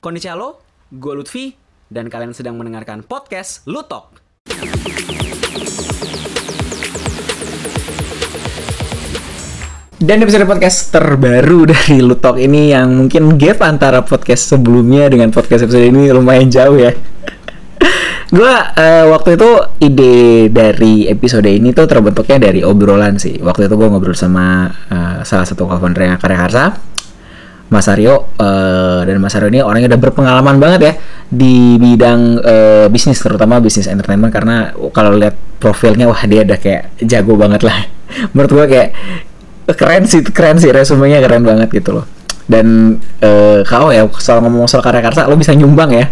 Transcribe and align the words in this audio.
Konnichiwa 0.00 0.32
lo, 0.32 0.56
gue 0.88 1.12
Lutfi, 1.12 1.52
dan 1.92 2.08
kalian 2.08 2.32
sedang 2.32 2.56
mendengarkan 2.56 3.04
podcast 3.04 3.68
Lutok. 3.68 4.16
Dan 10.00 10.24
episode 10.24 10.48
podcast 10.48 10.88
terbaru 10.88 11.68
dari 11.68 12.00
Lutok 12.00 12.40
ini 12.40 12.72
yang 12.72 12.96
mungkin 12.96 13.36
gap 13.36 13.60
antara 13.60 14.00
podcast 14.00 14.56
sebelumnya 14.56 15.12
dengan 15.12 15.28
podcast 15.36 15.68
episode 15.68 15.92
ini 15.92 16.08
lumayan 16.08 16.48
jauh 16.48 16.80
ya. 16.80 16.96
gue 18.40 18.54
uh, 18.56 19.04
waktu 19.12 19.36
itu 19.36 19.50
ide 19.84 20.48
dari 20.48 21.12
episode 21.12 21.44
ini 21.44 21.76
tuh 21.76 21.84
terbentuknya 21.84 22.40
dari 22.40 22.64
obrolan 22.64 23.20
sih. 23.20 23.36
Waktu 23.36 23.68
itu 23.68 23.76
gue 23.76 23.88
ngobrol 23.92 24.16
sama 24.16 24.64
uh, 24.88 25.20
salah 25.28 25.44
satu 25.44 25.68
co-founder 25.68 26.16
Karya 26.16 26.40
Karsa, 26.40 26.88
Mas 27.70 27.86
Aryo 27.86 28.34
uh, 28.42 29.06
dan 29.06 29.22
Mas 29.22 29.38
Aryo 29.38 29.46
ini 29.46 29.62
orangnya 29.62 29.94
udah 29.94 30.00
berpengalaman 30.02 30.58
banget 30.58 30.80
ya 30.82 30.92
di 31.30 31.78
bidang 31.78 32.42
uh, 32.42 32.86
bisnis 32.90 33.22
terutama 33.22 33.62
bisnis 33.62 33.86
entertainment 33.86 34.34
karena 34.34 34.74
kalau 34.90 35.14
lihat 35.14 35.38
profilnya 35.62 36.10
wah 36.10 36.18
dia 36.26 36.42
udah 36.42 36.58
kayak 36.58 36.98
jago 37.06 37.38
banget 37.38 37.62
lah. 37.62 37.86
Menurut 38.34 38.50
gue 38.50 38.66
kayak 38.74 38.90
keren 39.78 40.02
sih 40.10 40.26
keren 40.26 40.58
sih 40.58 40.74
resumenya 40.74 41.22
keren 41.22 41.46
banget 41.46 41.70
gitu 41.70 42.02
loh. 42.02 42.10
Dan 42.50 42.98
uh, 43.22 43.62
kau 43.62 43.94
ya 43.94 44.02
soal 44.18 44.42
ngomong 44.42 44.66
soal 44.66 44.82
karya 44.82 45.06
karsa 45.06 45.30
lo 45.30 45.38
bisa 45.38 45.54
nyumbang 45.54 45.94
ya. 45.94 46.10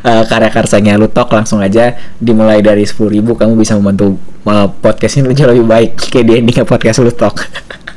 Uh, 0.00 0.24
karya 0.24 0.48
karsanya 0.48 0.96
lu 0.96 1.06
tok 1.12 1.30
langsung 1.36 1.60
aja 1.60 1.94
dimulai 2.18 2.64
dari 2.64 2.82
sepuluh 2.82 3.14
ribu 3.14 3.38
kamu 3.38 3.60
bisa 3.60 3.76
membantu 3.76 4.16
uh, 4.48 4.72
podcast 4.80 5.20
ini 5.20 5.36
lebih 5.36 5.68
baik. 5.68 6.00
Kayak 6.08 6.24
di 6.24 6.32
endingnya 6.40 6.64
podcast 6.64 7.04
lu 7.04 7.12
tok 7.12 7.44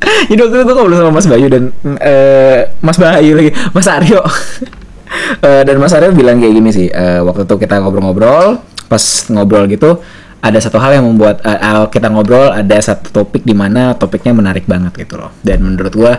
jadi 0.00 0.40
waktu 0.40 0.56
itu 0.56 0.64
gue 0.64 0.74
ngobrol 0.74 0.96
sama 0.96 1.12
Mas 1.12 1.28
Bayu 1.28 1.46
dan 1.52 1.62
uh, 1.84 2.60
Mas 2.80 2.96
Bayu 2.96 3.32
lagi 3.36 3.50
Mas 3.76 3.88
Aryo. 3.88 4.20
Uh, 4.20 5.62
dan 5.66 5.76
Mas 5.76 5.92
Aryo 5.92 6.16
bilang 6.16 6.40
kayak 6.40 6.54
gini 6.56 6.70
sih 6.72 6.88
uh, 6.88 7.20
waktu 7.28 7.44
itu 7.44 7.54
kita 7.60 7.78
ngobrol-ngobrol 7.84 8.64
pas 8.88 9.04
ngobrol 9.30 9.68
gitu 9.70 10.00
ada 10.40 10.56
satu 10.56 10.80
hal 10.80 10.96
yang 10.96 11.04
membuat 11.04 11.44
uh, 11.44 11.84
kita 11.92 12.08
ngobrol 12.08 12.48
ada 12.48 12.80
satu 12.80 13.12
topik 13.12 13.44
di 13.44 13.52
mana 13.52 13.92
topiknya 13.92 14.32
menarik 14.32 14.64
banget 14.64 15.04
gitu 15.04 15.20
loh. 15.20 15.36
Dan 15.44 15.60
menurut 15.60 15.92
gue 15.92 16.12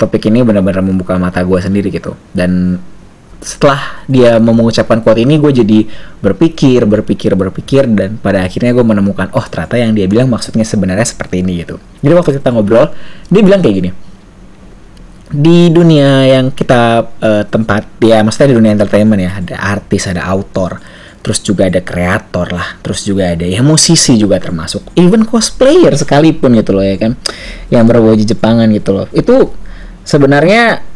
topik 0.00 0.32
ini 0.32 0.40
benar-benar 0.40 0.80
membuka 0.80 1.20
mata 1.20 1.44
gue 1.44 1.60
sendiri 1.60 1.92
gitu. 1.92 2.16
Dan 2.32 2.80
setelah 3.44 4.04
dia 4.08 4.40
mengucapkan 4.40 5.04
quote 5.04 5.22
ini 5.22 5.36
gue 5.36 5.52
jadi 5.52 5.78
berpikir 6.24 6.82
berpikir 6.88 7.36
berpikir 7.36 7.84
dan 7.86 8.16
pada 8.16 8.42
akhirnya 8.42 8.72
gue 8.72 8.84
menemukan 8.84 9.28
oh 9.36 9.44
ternyata 9.44 9.76
yang 9.76 9.92
dia 9.92 10.08
bilang 10.08 10.32
maksudnya 10.32 10.64
sebenarnya 10.64 11.04
seperti 11.04 11.44
ini 11.44 11.62
gitu. 11.62 11.76
Jadi 12.00 12.12
waktu 12.16 12.30
kita 12.40 12.48
ngobrol 12.50 12.90
dia 13.28 13.42
bilang 13.44 13.60
kayak 13.60 13.76
gini 13.76 13.90
di 15.26 15.74
dunia 15.74 16.22
yang 16.38 16.54
kita 16.54 17.02
uh, 17.18 17.44
tempat 17.50 17.98
ya 17.98 18.22
maksudnya 18.22 18.54
di 18.54 18.56
dunia 18.62 18.72
entertainment 18.78 19.20
ya 19.20 19.32
ada 19.42 19.56
artis 19.58 20.06
ada 20.06 20.22
autor 20.22 20.78
terus 21.26 21.42
juga 21.42 21.66
ada 21.66 21.82
kreator 21.82 22.54
lah, 22.54 22.78
terus 22.86 23.02
juga 23.02 23.34
ada 23.34 23.42
ya 23.42 23.58
musisi 23.58 24.14
juga 24.14 24.38
termasuk, 24.38 24.94
even 24.94 25.26
cosplayer 25.26 25.90
sekalipun 25.98 26.54
gitu 26.54 26.70
loh 26.70 26.86
ya 26.86 26.94
kan, 26.94 27.18
yang 27.66 27.82
berbaju 27.82 28.22
Jepangan 28.22 28.70
gitu 28.70 28.94
loh, 28.94 29.10
itu 29.10 29.50
sebenarnya 30.06 30.86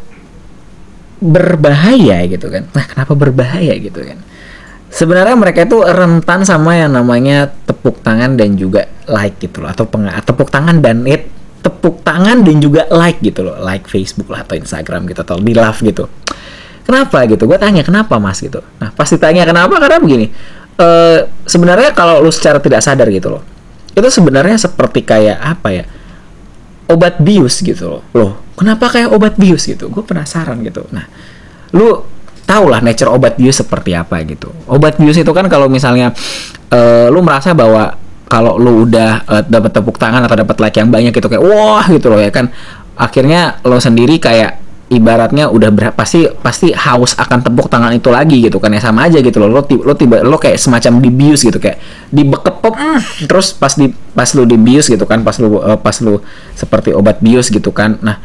berbahaya 1.21 2.25
gitu 2.25 2.49
kan. 2.49 2.65
Nah 2.73 2.85
kenapa 2.89 3.13
berbahaya 3.13 3.77
gitu 3.77 4.01
kan? 4.01 4.17
Sebenarnya 4.91 5.37
mereka 5.39 5.63
itu 5.63 5.79
rentan 5.79 6.43
sama 6.43 6.75
yang 6.75 6.91
namanya 6.91 7.47
tepuk 7.47 8.03
tangan 8.03 8.35
dan 8.35 8.59
juga 8.59 8.91
like 9.07 9.39
gitu 9.39 9.63
loh, 9.63 9.71
atau 9.71 9.87
peng 9.87 10.09
tepuk 10.25 10.51
tangan 10.51 10.83
dan 10.83 11.07
it 11.07 11.31
tepuk 11.61 12.01
tangan 12.03 12.43
dan 12.43 12.57
juga 12.59 12.89
like 12.91 13.21
gitu 13.23 13.45
loh, 13.45 13.55
like 13.61 13.87
Facebook 13.87 14.27
lah 14.27 14.43
atau 14.43 14.57
Instagram 14.59 15.07
gitu 15.07 15.21
atau 15.23 15.37
di 15.39 15.53
love 15.55 15.79
gitu 15.85 16.09
Kenapa 16.81 17.23
gitu? 17.29 17.45
Gue 17.45 17.55
tanya 17.61 17.85
kenapa 17.85 18.17
mas 18.17 18.41
gitu. 18.41 18.59
Nah 18.81 18.89
pasti 18.91 19.15
tanya 19.15 19.45
kenapa 19.45 19.77
karena 19.77 20.01
begini. 20.01 20.27
Uh, 20.81 21.29
sebenarnya 21.45 21.93
kalau 21.93 22.25
lu 22.25 22.33
secara 22.33 22.57
tidak 22.57 22.81
sadar 22.81 23.05
gitu 23.13 23.29
loh, 23.29 23.43
itu 23.93 24.09
sebenarnya 24.09 24.57
seperti 24.57 25.05
kayak 25.05 25.37
apa 25.37 25.69
ya? 25.69 25.85
Obat 26.89 27.21
bius 27.21 27.61
gitu 27.61 27.85
loh. 27.87 28.03
Loh, 28.11 28.31
kenapa 28.61 28.93
kayak 28.93 29.09
obat 29.09 29.41
bius 29.41 29.65
gitu? 29.65 29.89
Gue 29.89 30.05
penasaran 30.05 30.61
gitu. 30.61 30.85
Nah, 30.93 31.09
lu 31.73 32.05
tau 32.45 32.69
lah 32.69 32.77
nature 32.85 33.09
obat 33.09 33.41
bius 33.41 33.57
seperti 33.65 33.97
apa 33.97 34.21
gitu. 34.21 34.53
Obat 34.69 35.01
bius 35.01 35.17
itu 35.17 35.33
kan 35.33 35.49
kalau 35.49 35.65
misalnya 35.65 36.13
uh, 36.69 37.09
lu 37.09 37.25
merasa 37.25 37.57
bahwa 37.57 37.97
kalau 38.29 38.61
lu 38.61 38.85
udah 38.85 39.25
uh, 39.25 39.43
dapat 39.43 39.73
tepuk 39.73 39.97
tangan 39.97 40.21
atau 40.21 40.37
dapat 40.37 40.55
like 40.61 40.77
yang 40.77 40.93
banyak 40.93 41.09
gitu 41.09 41.25
kayak 41.25 41.41
wah 41.41 41.83
gitu 41.89 42.13
loh 42.13 42.21
ya 42.21 42.29
kan 42.29 42.53
akhirnya 42.95 43.59
lo 43.65 43.81
sendiri 43.81 44.21
kayak 44.21 44.61
ibaratnya 44.91 45.47
udah 45.47 45.71
ber, 45.71 45.95
pasti 45.95 46.27
pasti 46.43 46.75
haus 46.75 47.15
akan 47.15 47.43
tepuk 47.43 47.71
tangan 47.71 47.95
itu 47.95 48.11
lagi 48.11 48.43
gitu 48.43 48.59
kan 48.59 48.71
ya 48.75 48.83
sama 48.83 49.07
aja 49.07 49.23
gitu 49.23 49.39
loh 49.39 49.47
lo 49.47 49.63
lo 49.63 49.93
tiba 49.95 50.19
lo 50.23 50.35
kayak 50.35 50.59
semacam 50.59 50.99
dibius 50.99 51.47
gitu 51.47 51.59
kayak 51.59 51.79
dibekep 52.11 52.59
mm, 52.59 53.27
terus 53.27 53.55
pas 53.55 53.71
di 53.75 53.91
pas 54.11 54.27
lu 54.35 54.43
dibius 54.43 54.91
gitu 54.91 55.03
kan 55.07 55.23
pas 55.23 55.35
lu 55.39 55.59
uh, 55.59 55.79
pas 55.79 55.95
lu 56.03 56.19
seperti 56.55 56.91
obat 56.91 57.23
bius 57.23 57.47
gitu 57.51 57.71
kan 57.71 57.99
nah 58.03 58.19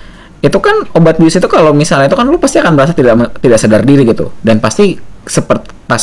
itu 0.44 0.58
kan 0.60 0.84
obat 0.92 1.16
bius 1.16 1.36
itu 1.40 1.48
kalau 1.48 1.72
misalnya 1.72 2.12
itu 2.12 2.16
kan 2.18 2.28
lu 2.28 2.36
pasti 2.36 2.60
akan 2.60 2.72
merasa 2.76 2.92
tidak 2.92 3.40
tidak 3.40 3.58
sadar 3.60 3.82
diri 3.82 4.02
gitu. 4.04 4.32
Dan 4.44 4.60
pasti 4.60 4.96
seperti 5.26 5.72
pas 5.88 6.02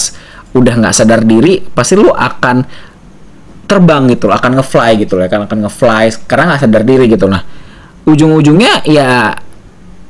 udah 0.53 0.73
nggak 0.77 0.93
sadar 0.93 1.21
diri 1.25 1.61
pasti 1.61 1.97
lu 1.97 2.13
akan 2.13 2.65
terbang 3.65 4.05
gitu 4.13 4.29
akan 4.29 4.61
ngefly 4.61 5.01
gitu 5.01 5.17
loh 5.17 5.25
akan 5.25 5.49
akan 5.49 5.57
ngefly 5.65 6.05
karena 6.29 6.43
nggak 6.53 6.61
sadar 6.61 6.83
diri 6.85 7.05
gitu. 7.09 7.25
Nah 7.25 7.41
ujung-ujungnya 8.03 8.83
ya 8.85 9.31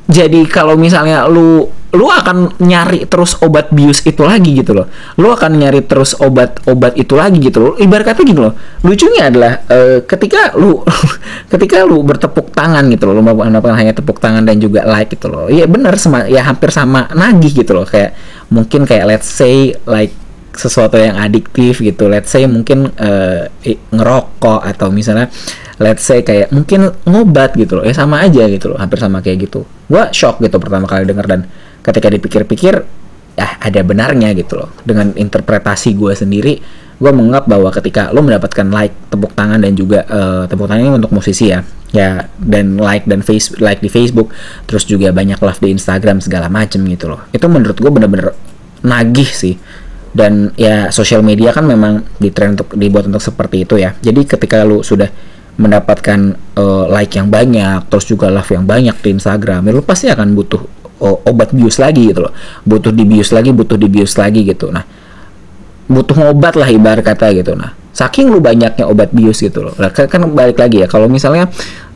jadi 0.04 0.44
kalau 0.52 0.76
misalnya 0.76 1.24
lu 1.32 1.72
lu 1.94 2.10
akan 2.10 2.58
nyari 2.58 3.06
terus 3.06 3.38
obat 3.46 3.70
bius 3.70 4.02
itu 4.02 4.26
lagi 4.26 4.58
gitu 4.58 4.74
loh. 4.74 4.90
Lu 5.22 5.30
akan 5.30 5.62
nyari 5.62 5.86
terus 5.86 6.18
obat-obat 6.18 6.98
itu 6.98 7.14
lagi 7.14 7.38
gitu 7.38 7.62
loh. 7.62 7.74
Ibarat 7.78 8.12
kata 8.12 8.26
gini 8.26 8.42
loh 8.42 8.58
lucunya 8.82 9.30
adalah 9.30 9.62
uh, 9.70 10.02
ketika 10.02 10.58
lu 10.58 10.82
ketika 11.54 11.86
lu 11.86 12.02
bertepuk 12.02 12.50
tangan 12.50 12.90
gitu 12.90 13.06
loh 13.08 13.22
lu 13.22 13.24
melakukan 13.24 13.78
hanya 13.78 13.94
tepuk 13.94 14.18
tangan 14.18 14.42
dan 14.42 14.58
juga 14.58 14.84
like 14.90 15.14
gitu 15.14 15.30
loh. 15.30 15.46
Iya 15.48 15.70
benar 15.70 15.94
sama 16.02 16.26
ya 16.26 16.42
hampir 16.42 16.74
sama 16.74 17.08
nagih 17.14 17.62
gitu 17.62 17.78
loh. 17.78 17.86
Kayak 17.86 18.18
mungkin 18.50 18.90
kayak 18.90 19.06
let's 19.06 19.30
say 19.30 19.78
like 19.86 20.18
sesuatu 20.58 20.98
yang 20.98 21.18
adiktif 21.22 21.78
gitu. 21.82 22.10
Let's 22.10 22.34
say 22.34 22.50
mungkin 22.50 22.90
uh, 22.98 23.50
ngerokok 23.94 24.66
atau 24.66 24.90
misalnya 24.90 25.30
let's 25.84 26.08
say 26.08 26.24
kayak 26.24 26.48
mungkin 26.56 26.96
ngobat 27.04 27.60
gitu 27.60 27.80
loh. 27.80 27.84
Ya 27.84 27.92
sama 27.92 28.24
aja 28.24 28.48
gitu 28.48 28.72
loh 28.72 28.80
hampir 28.80 29.04
sama 29.04 29.20
kayak 29.20 29.52
gitu. 29.52 29.68
Gue 29.92 30.04
shock 30.16 30.40
gitu 30.40 30.56
pertama 30.64 30.88
kali 30.88 31.04
denger 31.04 31.28
dan 31.28 31.42
ketika 31.84 32.08
dipikir-pikir 32.08 32.74
ya 33.36 33.48
ada 33.60 33.82
benarnya 33.84 34.32
gitu 34.32 34.64
loh. 34.64 34.72
Dengan 34.88 35.12
interpretasi 35.12 35.92
gue 36.00 36.16
sendiri 36.16 36.56
gue 36.94 37.12
menganggap 37.12 37.52
bahwa 37.52 37.68
ketika 37.76 38.16
lo 38.16 38.24
mendapatkan 38.24 38.64
like 38.72 38.96
tepuk 39.12 39.36
tangan 39.36 39.60
dan 39.60 39.76
juga 39.76 40.08
uh, 40.08 40.44
tepuk 40.48 40.72
tangan 40.72 40.88
ini 40.88 40.96
untuk 40.96 41.12
musisi 41.12 41.52
ya. 41.52 41.60
Ya 41.94 42.26
dan 42.42 42.80
like 42.82 43.06
dan 43.06 43.22
face 43.22 43.54
like 43.62 43.84
di 43.84 43.92
Facebook 43.92 44.34
terus 44.66 44.88
juga 44.88 45.14
banyak 45.14 45.38
love 45.38 45.62
di 45.62 45.76
Instagram 45.76 46.24
segala 46.24 46.48
macem 46.48 46.82
gitu 46.88 47.12
loh. 47.12 47.28
Itu 47.36 47.52
menurut 47.52 47.76
gue 47.76 47.92
bener-bener 47.92 48.32
nagih 48.82 49.28
sih. 49.28 49.60
Dan 50.14 50.54
ya 50.54 50.94
sosial 50.94 51.26
media 51.26 51.50
kan 51.50 51.66
memang 51.66 52.06
ditren 52.22 52.54
untuk 52.54 52.78
dibuat 52.78 53.10
untuk 53.10 53.18
seperti 53.18 53.66
itu 53.66 53.82
ya. 53.82 53.98
Jadi 53.98 54.30
ketika 54.30 54.62
lu 54.62 54.86
sudah 54.86 55.10
mendapatkan 55.54 56.34
uh, 56.58 56.90
like 56.90 57.14
yang 57.14 57.30
banyak 57.30 57.86
terus 57.90 58.10
juga 58.10 58.34
love 58.34 58.50
yang 58.50 58.66
banyak 58.66 58.98
di 59.06 59.10
Instagram 59.14 59.70
ya 59.70 59.72
lu 59.72 59.86
pasti 59.86 60.10
akan 60.10 60.34
butuh 60.34 60.62
uh, 61.04 61.18
obat 61.30 61.54
bius 61.54 61.78
lagi 61.78 62.10
gitu 62.10 62.26
loh. 62.26 62.34
Butuh 62.64 62.90
dibius 62.96 63.30
lagi 63.36 63.52
butuh 63.52 63.78
dibius 63.78 64.16
lagi 64.16 64.48
gitu. 64.48 64.72
Nah 64.72 64.82
butuh 65.84 66.32
obat 66.32 66.56
lah 66.56 66.72
ibarat 66.72 67.04
kata 67.04 67.36
gitu. 67.36 67.54
Nah 67.54 67.76
saking 67.94 68.34
lu 68.34 68.42
banyaknya 68.42 68.88
obat 68.90 69.14
bius 69.14 69.44
gitu 69.44 69.62
loh. 69.62 69.76
Nah, 69.78 69.94
kan, 69.94 70.10
kan 70.10 70.26
balik 70.34 70.58
lagi 70.58 70.82
ya 70.82 70.88
kalau 70.90 71.06
misalnya 71.06 71.52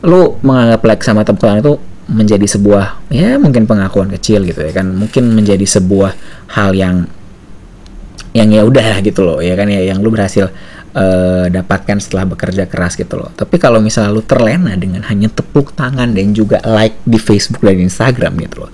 lu 0.06 0.38
menganggap 0.46 0.80
like 0.86 1.02
sama 1.02 1.26
teman 1.26 1.58
itu 1.58 1.74
menjadi 2.08 2.46
sebuah 2.46 3.10
ya 3.10 3.36
mungkin 3.36 3.66
pengakuan 3.66 4.12
kecil 4.14 4.46
gitu 4.46 4.62
ya 4.62 4.70
kan. 4.70 4.86
Mungkin 4.94 5.34
menjadi 5.34 5.66
sebuah 5.66 6.14
hal 6.54 6.78
yang 6.78 7.10
yang 8.36 8.48
ya 8.52 8.62
udah 8.62 9.02
gitu 9.02 9.24
loh 9.24 9.38
ya 9.42 9.56
kan 9.58 9.66
ya 9.66 9.82
yang 9.82 9.98
lu 10.04 10.12
berhasil 10.12 10.52
uh, 10.94 11.46
dapatkan 11.50 11.98
setelah 12.00 12.24
bekerja 12.28 12.64
keras 12.68 12.94
gitu 12.96 13.18
loh. 13.18 13.30
Tapi 13.34 13.56
kalau 13.60 13.82
misalnya 13.82 14.12
lu 14.12 14.22
terlena 14.24 14.72
dengan 14.78 15.04
hanya 15.08 15.28
tepuk 15.28 15.74
tangan 15.76 16.12
dan 16.12 16.32
juga 16.32 16.62
like 16.64 16.96
di 17.04 17.18
Facebook 17.20 17.60
dan 17.64 17.80
Instagram 17.80 18.38
gitu 18.40 18.68
loh. 18.68 18.72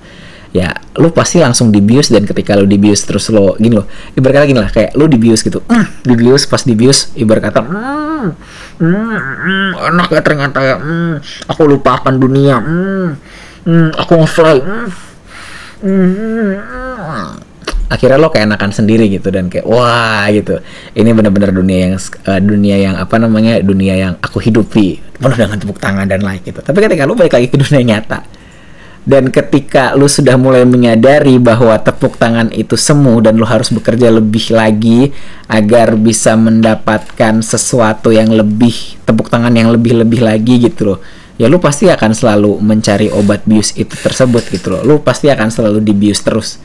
Ya, 0.54 0.70
lu 0.94 1.10
pasti 1.10 1.42
langsung 1.42 1.74
dibius 1.74 2.14
dan 2.14 2.22
ketika 2.22 2.54
lu 2.54 2.70
dibius 2.70 3.02
terus 3.02 3.26
lo 3.34 3.58
gini 3.58 3.74
loh. 3.74 3.90
Ibarat 4.14 4.38
kata 4.38 4.46
gini 4.46 4.60
lah, 4.62 4.70
kayak 4.70 4.94
lu 4.94 5.10
dibius 5.10 5.42
gitu. 5.42 5.58
Mm, 5.66 5.86
dibius 6.06 6.46
pas 6.46 6.62
dibius 6.62 7.10
ibarat 7.18 7.50
kata 7.50 7.58
mm, 7.66 8.26
mm, 8.78 9.18
mm, 9.18 9.70
enak 9.90 10.08
ya 10.14 10.22
ternyata 10.22 10.58
ya. 10.62 10.76
Mm, 10.78 11.18
aku 11.50 11.62
lupakan 11.66 12.14
dunia. 12.14 12.62
Mm, 12.62 13.08
mm, 13.66 13.88
aku 13.98 14.12
ngefly. 14.14 14.58
Mm, 14.62 14.88
mm, 15.82 16.54
mm 16.62 17.43
akhirnya 17.90 18.18
lo 18.20 18.32
kayak 18.32 18.52
enakan 18.52 18.70
sendiri 18.72 19.08
gitu 19.12 19.28
dan 19.28 19.52
kayak 19.52 19.66
wah 19.68 20.24
gitu. 20.32 20.60
Ini 20.96 21.10
benar-benar 21.12 21.50
dunia 21.52 21.78
yang 21.90 21.94
uh, 22.00 22.40
dunia 22.40 22.76
yang 22.80 22.94
apa 22.96 23.16
namanya 23.20 23.60
dunia 23.60 23.94
yang 23.94 24.12
aku 24.20 24.40
hidupi 24.40 25.00
penuh 25.20 25.36
dengan 25.36 25.58
tepuk 25.60 25.78
tangan 25.78 26.08
dan 26.08 26.24
like 26.24 26.44
gitu. 26.44 26.60
Tapi 26.60 26.78
ketika 26.80 27.04
lo 27.04 27.18
balik 27.18 27.36
lagi 27.36 27.48
ke 27.52 27.56
dunia 27.60 27.82
nyata 27.96 28.44
dan 29.04 29.28
ketika 29.28 29.92
lu 29.92 30.08
sudah 30.08 30.40
mulai 30.40 30.64
menyadari 30.64 31.36
bahwa 31.36 31.76
tepuk 31.76 32.16
tangan 32.16 32.48
itu 32.56 32.72
semu 32.72 33.20
dan 33.20 33.36
lu 33.36 33.44
harus 33.44 33.68
bekerja 33.68 34.08
lebih 34.08 34.48
lagi 34.56 35.12
agar 35.44 35.92
bisa 36.00 36.32
mendapatkan 36.40 37.44
sesuatu 37.44 38.08
yang 38.08 38.32
lebih 38.32 38.72
tepuk 39.04 39.28
tangan 39.28 39.52
yang 39.52 39.68
lebih-lebih 39.68 40.24
lagi 40.24 40.56
gitu 40.56 40.96
loh 40.96 41.00
ya 41.34 41.50
lu 41.50 41.58
pasti 41.58 41.90
akan 41.90 42.14
selalu 42.14 42.62
mencari 42.62 43.10
obat 43.10 43.42
bius 43.44 43.74
itu 43.74 43.94
tersebut 43.94 44.46
gitu 44.54 44.70
loh. 44.74 44.82
Lu 44.86 44.94
pasti 45.02 45.30
akan 45.30 45.48
selalu 45.50 45.82
dibius 45.82 46.22
terus. 46.22 46.62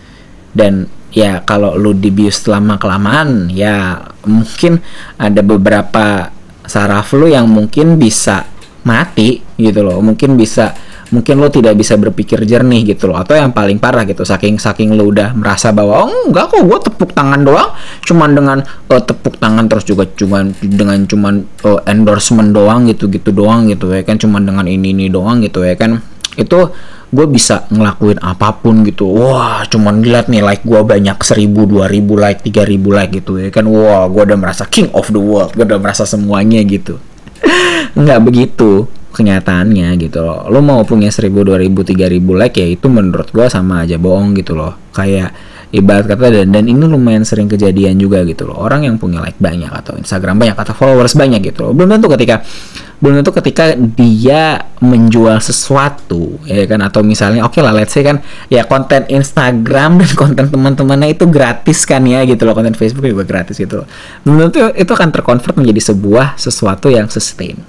Dan 0.49 0.89
ya 1.09 1.41
kalau 1.41 1.73
lu 1.73 1.97
dibius 1.97 2.45
lama 2.45 2.77
kelamaan 2.77 3.49
ya 3.49 3.97
mungkin 4.29 4.77
ada 5.17 5.41
beberapa 5.41 6.29
saraf 6.69 7.17
lu 7.17 7.25
yang 7.25 7.49
mungkin 7.49 7.97
bisa 7.97 8.45
mati 8.85 9.41
gitu 9.57 9.81
loh. 9.83 9.99
Mungkin 9.99 10.37
bisa 10.39 10.71
mungkin 11.09 11.41
lo 11.41 11.49
tidak 11.49 11.73
bisa 11.73 11.97
berpikir 11.97 12.45
jernih 12.45 12.85
gitu 12.95 13.09
loh. 13.09 13.17
Atau 13.17 13.35
yang 13.35 13.51
paling 13.51 13.81
parah 13.81 14.05
gitu 14.05 14.21
saking 14.21 14.61
saking 14.61 14.93
lo 14.93 15.09
udah 15.09 15.33
merasa 15.33 15.73
bahwa 15.73 16.05
oh 16.05 16.29
enggak 16.29 16.53
kok 16.53 16.61
gue 16.63 16.79
tepuk 16.85 17.11
tangan 17.17 17.41
doang. 17.41 17.73
Cuman 18.05 18.29
dengan 18.37 18.57
uh, 18.63 19.01
tepuk 19.01 19.41
tangan 19.41 19.65
terus 19.65 19.83
juga 19.89 20.05
cuman 20.05 20.53
dengan 20.61 21.03
cuman 21.09 21.33
uh, 21.65 21.81
endorsement 21.89 22.53
doang 22.53 22.85
gitu 22.87 23.09
gitu 23.09 23.33
doang 23.33 23.67
gitu 23.67 23.89
ya 23.91 24.05
kan. 24.05 24.21
Cuman 24.21 24.45
dengan 24.45 24.65
ini 24.69 24.93
ini 24.93 25.05
doang 25.09 25.41
gitu 25.43 25.65
ya 25.65 25.73
kan. 25.75 25.99
Itu 26.37 26.71
gue 27.09 27.25
bisa 27.25 27.65
ngelakuin 27.73 28.21
apa 28.21 28.53
pun 28.61 28.85
gitu. 28.85 29.09
Wah 29.09 29.65
cuman 29.65 30.05
lihat 30.05 30.29
nih 30.29 30.45
like 30.45 30.63
gue 30.63 30.81
banyak 30.81 31.17
seribu 31.25 31.65
dua 31.65 31.89
ribu 31.89 32.15
like 32.17 32.45
tiga 32.45 32.63
ribu 32.63 32.93
like 32.93 33.13
gitu 33.13 33.41
ya 33.41 33.49
kan. 33.49 33.65
Wah 33.65 34.05
gue 34.07 34.23
udah 34.23 34.37
merasa 34.37 34.69
king 34.69 34.89
of 34.93 35.09
the 35.09 35.21
world 35.21 35.53
gue 35.57 35.65
udah 35.65 35.81
merasa 35.81 36.05
semuanya 36.05 36.61
gitu. 36.65 37.01
Nggak 37.99 38.19
begitu 38.21 38.85
kenyataannya 39.09 39.97
gitu 39.99 40.21
loh. 40.21 40.45
Lo 40.47 40.61
mau 40.61 40.85
punya 40.85 41.09
1000 41.09 41.33
2000 41.33 41.67
3000 41.67 42.21
like 42.21 42.55
ya 42.55 42.67
itu 42.69 42.87
menurut 42.87 43.27
gua 43.33 43.49
sama 43.49 43.83
aja 43.83 43.97
bohong 43.97 44.37
gitu 44.37 44.55
loh. 44.55 44.77
Kayak 44.93 45.33
ibarat 45.69 46.09
kata 46.09 46.33
dan 46.33 46.49
dan 46.49 46.65
ini 46.65 46.81
lumayan 46.81 47.21
sering 47.21 47.45
kejadian 47.45 48.01
juga 48.01 48.25
gitu 48.25 48.49
loh. 48.49 48.57
Orang 48.57 48.85
yang 48.85 48.97
punya 48.97 49.21
like 49.21 49.37
banyak 49.37 49.69
atau 49.69 49.93
Instagram 49.97 50.41
banyak 50.41 50.57
atau 50.57 50.73
followers 50.73 51.13
banyak 51.13 51.53
gitu 51.53 51.69
loh. 51.69 51.71
Belum 51.77 51.93
tentu 51.93 52.09
ketika 52.09 52.41
belum 52.99 53.21
tentu 53.21 53.31
ketika 53.37 53.77
dia 53.77 54.65
menjual 54.81 55.37
sesuatu 55.37 56.41
ya 56.49 56.65
kan? 56.65 56.81
Atau 56.81 57.05
misalnya 57.05 57.45
oke 57.45 57.57
okay 57.57 57.61
lah 57.61 57.73
let's 57.73 57.93
say 57.93 58.01
kan 58.01 58.17
ya 58.49 58.65
konten 58.65 59.05
Instagram 59.05 60.01
dan 60.01 60.11
konten 60.17 60.45
teman-temannya 60.49 61.13
itu 61.13 61.29
gratis 61.29 61.85
kan 61.85 62.01
ya 62.09 62.25
gitu 62.25 62.49
loh. 62.49 62.57
Konten 62.57 62.73
Facebook 62.73 63.05
juga 63.05 63.29
gratis 63.29 63.61
gitu 63.61 63.85
loh. 63.85 63.87
Belum 64.25 64.49
tentu 64.49 64.73
itu 64.73 64.89
akan 64.89 65.09
terkonvert 65.13 65.53
menjadi 65.53 65.93
sebuah 65.93 66.41
sesuatu 66.41 66.89
yang 66.89 67.05
sustain. 67.13 67.61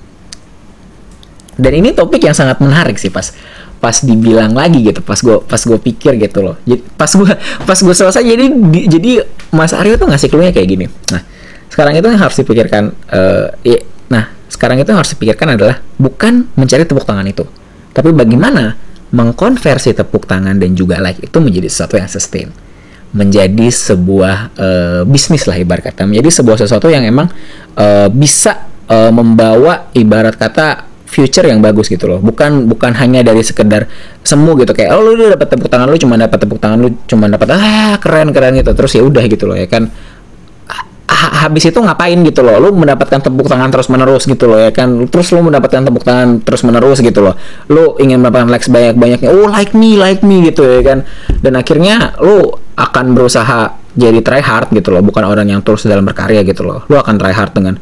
Dan 1.60 1.76
ini 1.76 1.92
topik 1.92 2.24
yang 2.24 2.32
sangat 2.32 2.56
menarik 2.64 2.96
sih 2.96 3.12
pas 3.12 3.36
pas 3.80 3.96
dibilang 4.04 4.52
lagi 4.52 4.84
gitu 4.84 5.00
pas 5.00 5.16
gue 5.16 5.40
pas 5.40 5.58
gue 5.58 5.78
pikir 5.80 6.20
gitu 6.20 6.44
loh. 6.44 6.56
Jadi, 6.68 6.84
pas 6.94 7.08
gue 7.08 7.32
pas 7.64 7.78
gue 7.80 7.94
selesai 7.96 8.22
jadi 8.22 8.46
di, 8.52 8.80
jadi 8.86 9.10
Mas 9.50 9.72
Aryo 9.72 9.96
tuh 9.96 10.06
ngasih 10.06 10.28
clue 10.28 10.52
kayak 10.52 10.68
gini. 10.68 10.86
Nah 11.10 11.24
sekarang 11.72 11.96
itu 11.96 12.06
yang 12.06 12.20
harus 12.20 12.36
dipikirkan 12.36 12.92
uh, 13.08 13.48
ya, 13.64 13.80
nah 14.12 14.28
sekarang 14.52 14.76
itu 14.78 14.88
yang 14.92 15.00
harus 15.00 15.12
dipikirkan 15.16 15.56
adalah 15.56 15.80
bukan 15.96 16.50
mencari 16.54 16.84
tepuk 16.84 17.08
tangan 17.08 17.24
itu 17.24 17.48
tapi 17.90 18.14
bagaimana 18.14 18.78
mengkonversi 19.10 19.94
tepuk 19.94 20.26
tangan 20.26 20.54
dan 20.54 20.70
juga 20.78 21.02
like 21.02 21.18
itu 21.18 21.38
menjadi 21.42 21.66
sesuatu 21.66 21.98
yang 21.98 22.10
sustain. 22.10 22.48
Menjadi 23.10 23.66
sebuah 23.74 24.36
uh, 24.54 25.02
bisnis 25.02 25.42
lah 25.50 25.58
ibarat 25.58 25.90
kata 25.90 26.06
menjadi 26.06 26.30
sebuah 26.30 26.62
sesuatu 26.62 26.86
yang 26.86 27.02
emang 27.02 27.26
uh, 27.74 28.06
bisa 28.06 28.70
uh, 28.86 29.10
membawa 29.10 29.90
ibarat 29.98 30.38
kata 30.38 30.89
future 31.20 31.44
yang 31.44 31.60
bagus 31.60 31.92
gitu 31.92 32.08
loh. 32.08 32.16
Bukan 32.24 32.64
bukan 32.64 32.96
hanya 32.96 33.20
dari 33.20 33.44
sekedar 33.44 33.84
semu 34.24 34.56
gitu. 34.56 34.72
Kayak 34.72 34.96
oh 34.96 35.04
lu 35.04 35.20
udah 35.20 35.36
dapat 35.36 35.52
tepuk 35.52 35.68
tangan 35.68 35.92
lu 35.92 36.00
cuma 36.00 36.16
dapat 36.16 36.38
tepuk 36.40 36.56
tangan 36.56 36.78
lu 36.80 36.88
cuma 37.04 37.28
dapat 37.28 37.48
ah 37.52 38.00
keren 38.00 38.32
keren 38.32 38.56
gitu. 38.56 38.72
Terus 38.72 38.92
ya 38.96 39.02
udah 39.04 39.24
gitu 39.28 39.44
loh 39.44 39.60
ya 39.60 39.68
kan. 39.68 39.92
Habis 41.20 41.68
itu 41.68 41.76
ngapain 41.76 42.16
gitu 42.24 42.40
loh? 42.40 42.56
Lu 42.56 42.72
mendapatkan 42.72 43.20
tepuk 43.20 43.44
tangan 43.44 43.68
terus 43.68 43.92
menerus 43.92 44.24
gitu 44.24 44.48
loh 44.48 44.56
ya 44.56 44.72
kan. 44.72 45.04
Terus 45.12 45.28
lu 45.36 45.44
mendapatkan 45.44 45.84
tepuk 45.84 46.00
tangan 46.00 46.40
terus 46.40 46.64
menerus 46.64 47.04
gitu 47.04 47.20
loh. 47.20 47.36
Lu 47.68 48.00
ingin 48.00 48.24
mendapatkan 48.24 48.48
likes 48.48 48.72
banyak 48.72 48.96
banyaknya 48.96 49.28
oh 49.28 49.44
like 49.52 49.76
me 49.76 50.00
like 50.00 50.24
me 50.24 50.40
gitu 50.48 50.64
ya 50.64 50.80
kan. 50.80 51.04
Dan 51.44 51.60
akhirnya 51.60 52.16
lu 52.24 52.48
akan 52.80 53.12
berusaha 53.12 53.76
jadi 53.92 54.24
try 54.24 54.40
hard 54.40 54.72
gitu 54.72 54.88
loh. 54.88 55.04
Bukan 55.04 55.28
orang 55.28 55.52
yang 55.52 55.60
terus 55.60 55.84
dalam 55.84 56.08
berkarya 56.08 56.40
gitu 56.40 56.64
loh. 56.64 56.88
Lu 56.88 56.96
akan 56.96 57.20
try 57.20 57.36
hard 57.36 57.52
dengan 57.52 57.76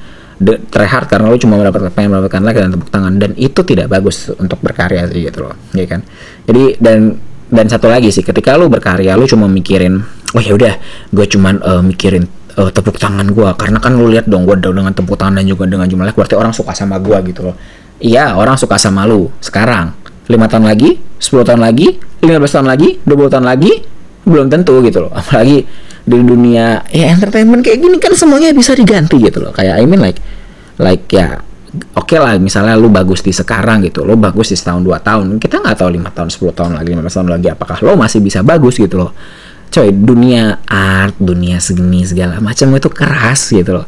try 0.71 0.87
hard 0.87 1.11
karena 1.11 1.27
lu 1.29 1.39
cuma 1.39 1.59
mendapatkan 1.59 1.91
pengen 1.91 2.15
mendapatkan 2.15 2.41
like 2.47 2.59
dan 2.59 2.71
tepuk 2.71 2.91
tangan. 2.91 3.13
Dan 3.19 3.31
itu 3.35 3.61
tidak 3.67 3.91
bagus 3.91 4.31
untuk 4.39 4.59
berkarya 4.63 5.07
sih 5.11 5.27
gitu 5.27 5.47
loh. 5.47 5.55
Ya 5.75 5.87
kan? 5.91 6.07
Jadi 6.47 6.79
dan 6.79 7.19
dan 7.49 7.67
satu 7.67 7.89
lagi 7.89 8.13
sih 8.13 8.21
ketika 8.21 8.55
lu 8.61 8.69
berkarya 8.69 9.17
lu 9.17 9.25
cuma 9.25 9.49
mikirin 9.49 10.05
oh 10.37 10.43
ya 10.43 10.53
udah 10.53 10.75
gue 11.09 11.27
cuman 11.33 11.65
uh, 11.65 11.81
mikirin 11.81 12.29
uh, 12.61 12.69
tepuk 12.69 13.01
tangan 13.01 13.25
gue 13.25 13.49
karena 13.57 13.81
kan 13.81 13.97
lu 13.97 14.13
lihat 14.13 14.29
dong 14.29 14.45
gue 14.45 14.53
dengan 14.61 14.93
tepuk 14.93 15.17
tangan 15.17 15.41
dan 15.41 15.49
juga 15.49 15.65
dengan 15.65 15.89
jumlah 15.89 16.13
like 16.13 16.17
berarti 16.17 16.37
orang 16.37 16.53
suka 16.53 16.77
sama 16.77 17.01
gue 17.01 17.17
gitu 17.33 17.49
loh. 17.49 17.57
Iya 17.99 18.37
orang 18.37 18.61
suka 18.61 18.77
sama 18.77 19.09
lu. 19.09 19.33
Sekarang 19.41 19.97
lima 20.29 20.45
tahun 20.45 20.69
lagi 20.69 21.01
10 21.19 21.49
tahun 21.49 21.61
lagi 21.65 21.99
15 22.21 22.37
tahun 22.53 22.67
lagi 22.69 22.89
20 23.09 23.33
tahun 23.33 23.47
lagi 23.49 23.73
belum 24.29 24.47
tentu 24.53 24.85
gitu 24.85 25.09
loh. 25.09 25.13
Apalagi 25.17 25.65
di 26.09 26.19
dunia 26.25 26.83
ya 26.89 27.13
entertainment 27.13 27.61
kayak 27.61 27.79
gini 27.79 27.97
kan 28.01 28.17
semuanya 28.17 28.51
bisa 28.57 28.73
diganti 28.73 29.21
gitu 29.21 29.45
loh. 29.45 29.53
Kayak 29.53 29.79
I 29.79 29.85
mean 29.85 30.01
like 30.01 30.19
like 30.81 31.05
ya 31.13 31.45
oke 31.95 32.09
okay 32.09 32.17
lah 32.17 32.41
misalnya 32.41 32.75
lu 32.81 32.89
bagus 32.89 33.21
di 33.21 33.29
sekarang 33.29 33.85
gitu 33.85 34.01
lo 34.09 34.17
bagus 34.17 34.49
di 34.49 34.57
setahun 34.57 34.81
dua 34.81 34.99
tahun 35.05 35.37
kita 35.37 35.61
nggak 35.61 35.77
tahu 35.85 35.91
lima 35.93 36.09
tahun 36.09 36.33
10 36.33 36.57
tahun 36.57 36.73
lagi 36.81 36.97
15 36.97 37.05
tahun 37.05 37.29
lagi 37.29 37.49
apakah 37.53 37.77
lo 37.85 37.93
masih 38.01 38.25
bisa 38.25 38.41
bagus 38.41 38.81
gitu 38.81 38.97
loh. 38.97 39.13
Coy 39.69 39.93
dunia 39.93 40.65
art 40.65 41.21
dunia 41.21 41.61
seni 41.61 42.01
segala 42.09 42.41
macam 42.41 42.73
itu 42.73 42.89
keras 42.89 43.53
gitu 43.53 43.77
loh. 43.77 43.87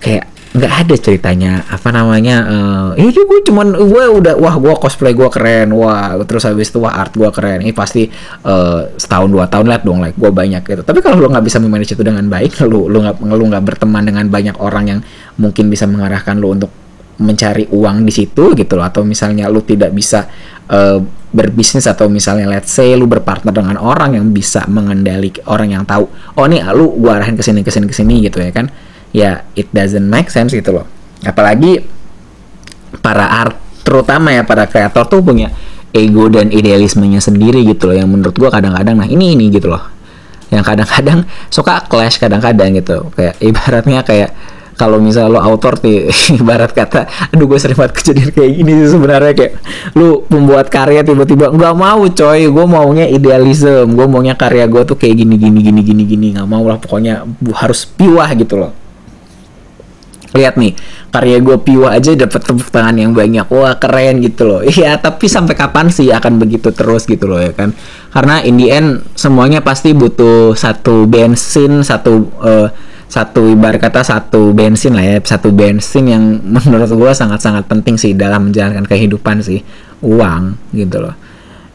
Kayak 0.00 0.37
nggak 0.48 0.72
ada 0.84 0.94
ceritanya. 0.96 1.52
Apa 1.68 1.92
namanya 1.92 2.36
uh, 2.48 2.88
ini 2.96 3.12
gue 3.12 3.40
cuman 3.44 3.76
gue 3.76 4.04
udah 4.16 4.34
wah 4.40 4.56
gue 4.56 4.74
cosplay 4.80 5.12
gue 5.12 5.28
keren 5.28 5.76
wah 5.76 6.16
terus 6.24 6.48
habis 6.48 6.72
itu 6.72 6.80
wah 6.80 6.96
art 6.96 7.12
gue 7.12 7.28
keren. 7.28 7.60
Ini 7.60 7.76
pasti 7.76 8.08
uh, 8.48 8.88
setahun 8.96 9.28
dua 9.28 9.44
tahun 9.52 9.68
lihat 9.68 9.82
dong 9.84 10.00
like 10.00 10.16
gue 10.16 10.30
banyak 10.32 10.64
gitu. 10.64 10.82
Tapi 10.84 10.98
kalau 11.04 11.20
lo 11.20 11.28
nggak 11.28 11.44
bisa 11.44 11.60
memanage 11.60 11.92
itu 11.92 12.00
dengan 12.00 12.24
baik 12.26 12.56
lo 12.72 12.88
lo 12.88 12.98
nggak 13.04 13.16
lo 13.20 13.44
nggak 13.44 13.64
berteman 13.64 14.02
dengan 14.08 14.24
banyak 14.32 14.56
orang 14.56 14.84
yang 14.88 15.00
mungkin 15.36 15.68
bisa 15.68 15.84
mengarahkan 15.84 16.40
lo 16.40 16.56
untuk 16.56 16.72
mencari 17.18 17.66
uang 17.68 18.08
di 18.08 18.12
situ 18.14 18.56
gitu 18.56 18.72
loh. 18.78 18.88
Atau 18.88 19.04
misalnya 19.04 19.52
lo 19.52 19.60
tidak 19.60 19.92
bisa 19.92 20.24
uh, 20.72 20.98
berbisnis 21.28 21.84
atau 21.84 22.08
misalnya 22.08 22.48
let's 22.48 22.72
say 22.72 22.96
lu 22.96 23.04
berpartner 23.04 23.52
dengan 23.52 23.76
orang 23.76 24.16
yang 24.16 24.32
bisa 24.32 24.64
mengendali 24.64 25.28
orang 25.44 25.76
yang 25.76 25.84
tahu 25.84 26.08
oh 26.08 26.46
nih 26.48 26.64
lu 26.72 26.96
gua 26.96 27.20
arahin 27.20 27.36
ke 27.36 27.44
sini 27.44 27.60
ke 27.60 27.68
sini 27.68 27.84
ke 27.84 27.92
sini 27.92 28.24
gitu 28.24 28.40
ya 28.40 28.48
kan 28.48 28.72
ya 29.12 29.44
it 29.56 29.68
doesn't 29.72 30.04
make 30.04 30.28
sense 30.28 30.52
gitu 30.52 30.74
loh. 30.74 30.86
Apalagi 31.24 31.84
para 33.00 33.26
art 33.28 33.56
terutama 33.84 34.32
ya 34.32 34.44
para 34.44 34.68
kreator 34.68 35.08
tuh 35.08 35.20
punya 35.24 35.48
ego 35.96 36.28
dan 36.28 36.52
idealismenya 36.52 37.24
sendiri 37.24 37.64
gitu 37.64 37.88
loh 37.88 37.96
yang 37.96 38.08
menurut 38.08 38.36
gua 38.36 38.52
kadang-kadang. 38.52 39.00
Nah 39.00 39.08
ini 39.08 39.32
ini 39.36 39.48
gitu 39.48 39.72
loh. 39.72 39.82
Yang 40.52 40.64
kadang-kadang 40.74 41.18
suka 41.56 41.84
clash 41.88 42.20
kadang-kadang 42.20 42.76
gitu. 42.76 43.08
Kayak 43.16 43.34
ibaratnya 43.48 44.00
kayak 44.04 44.30
kalau 44.78 45.02
misalnya 45.02 45.34
lo 45.34 45.40
author 45.42 45.74
nih 45.82 46.06
ibarat 46.38 46.70
kata 46.70 47.10
aduh 47.34 47.50
gue 47.50 47.58
sering 47.58 47.74
banget 47.74 47.98
kejadian 47.98 48.30
kayak 48.30 48.50
gini 48.62 48.70
sih 48.84 48.88
sebenarnya. 48.94 49.32
Kayak 49.34 49.52
lu 49.98 50.22
membuat 50.30 50.70
karya 50.70 51.02
tiba-tiba 51.02 51.50
nggak 51.50 51.74
mau 51.74 52.06
coy. 52.06 52.46
Gue 52.46 52.64
maunya 52.68 53.10
idealisme 53.10 53.90
gue 53.90 54.06
maunya 54.06 54.38
karya 54.38 54.70
gue 54.70 54.86
tuh 54.86 54.94
kayak 54.94 55.18
gini 55.18 55.34
gini 55.34 55.58
gini 55.64 55.80
gini 55.82 56.02
gini. 56.06 56.26
Nggak 56.38 56.46
mau 56.46 56.62
lah. 56.62 56.78
Pokoknya 56.78 57.26
harus 57.58 57.90
piwah 57.90 58.30
gitu 58.38 58.54
loh 58.60 58.87
lihat 60.36 60.60
nih 60.60 60.76
karya 61.08 61.40
gue 61.40 61.56
piwa 61.56 61.88
aja 61.96 62.12
dapat 62.12 62.40
tepuk 62.44 62.68
tangan 62.68 62.96
yang 62.96 63.16
banyak. 63.16 63.48
Wah 63.48 63.76
keren 63.80 64.20
gitu 64.20 64.44
loh. 64.44 64.60
Iya 64.68 65.00
tapi 65.00 65.26
sampai 65.26 65.56
kapan 65.56 65.88
sih 65.88 66.12
akan 66.12 66.36
begitu 66.36 66.68
terus 66.74 67.08
gitu 67.08 67.24
loh 67.30 67.40
ya 67.40 67.52
kan? 67.56 67.72
Karena 68.12 68.44
in 68.44 68.60
the 68.60 68.68
end 68.68 69.04
semuanya 69.16 69.64
pasti 69.64 69.96
butuh 69.96 70.52
satu 70.52 71.08
bensin 71.08 71.80
satu 71.80 72.28
uh, 72.44 72.68
satu 73.08 73.48
ibarat 73.48 73.80
kata 73.80 74.04
satu 74.04 74.52
bensin 74.52 74.92
lah 74.92 75.04
ya. 75.04 75.16
Satu 75.24 75.48
bensin 75.54 76.04
yang 76.12 76.24
menurut 76.68 76.92
gue 76.92 77.12
sangat 77.16 77.40
sangat 77.40 77.64
penting 77.64 77.96
sih 77.96 78.12
dalam 78.12 78.52
menjalankan 78.52 78.84
kehidupan 78.84 79.40
sih. 79.40 79.64
Uang 80.04 80.60
gitu 80.76 81.00
loh. 81.00 81.16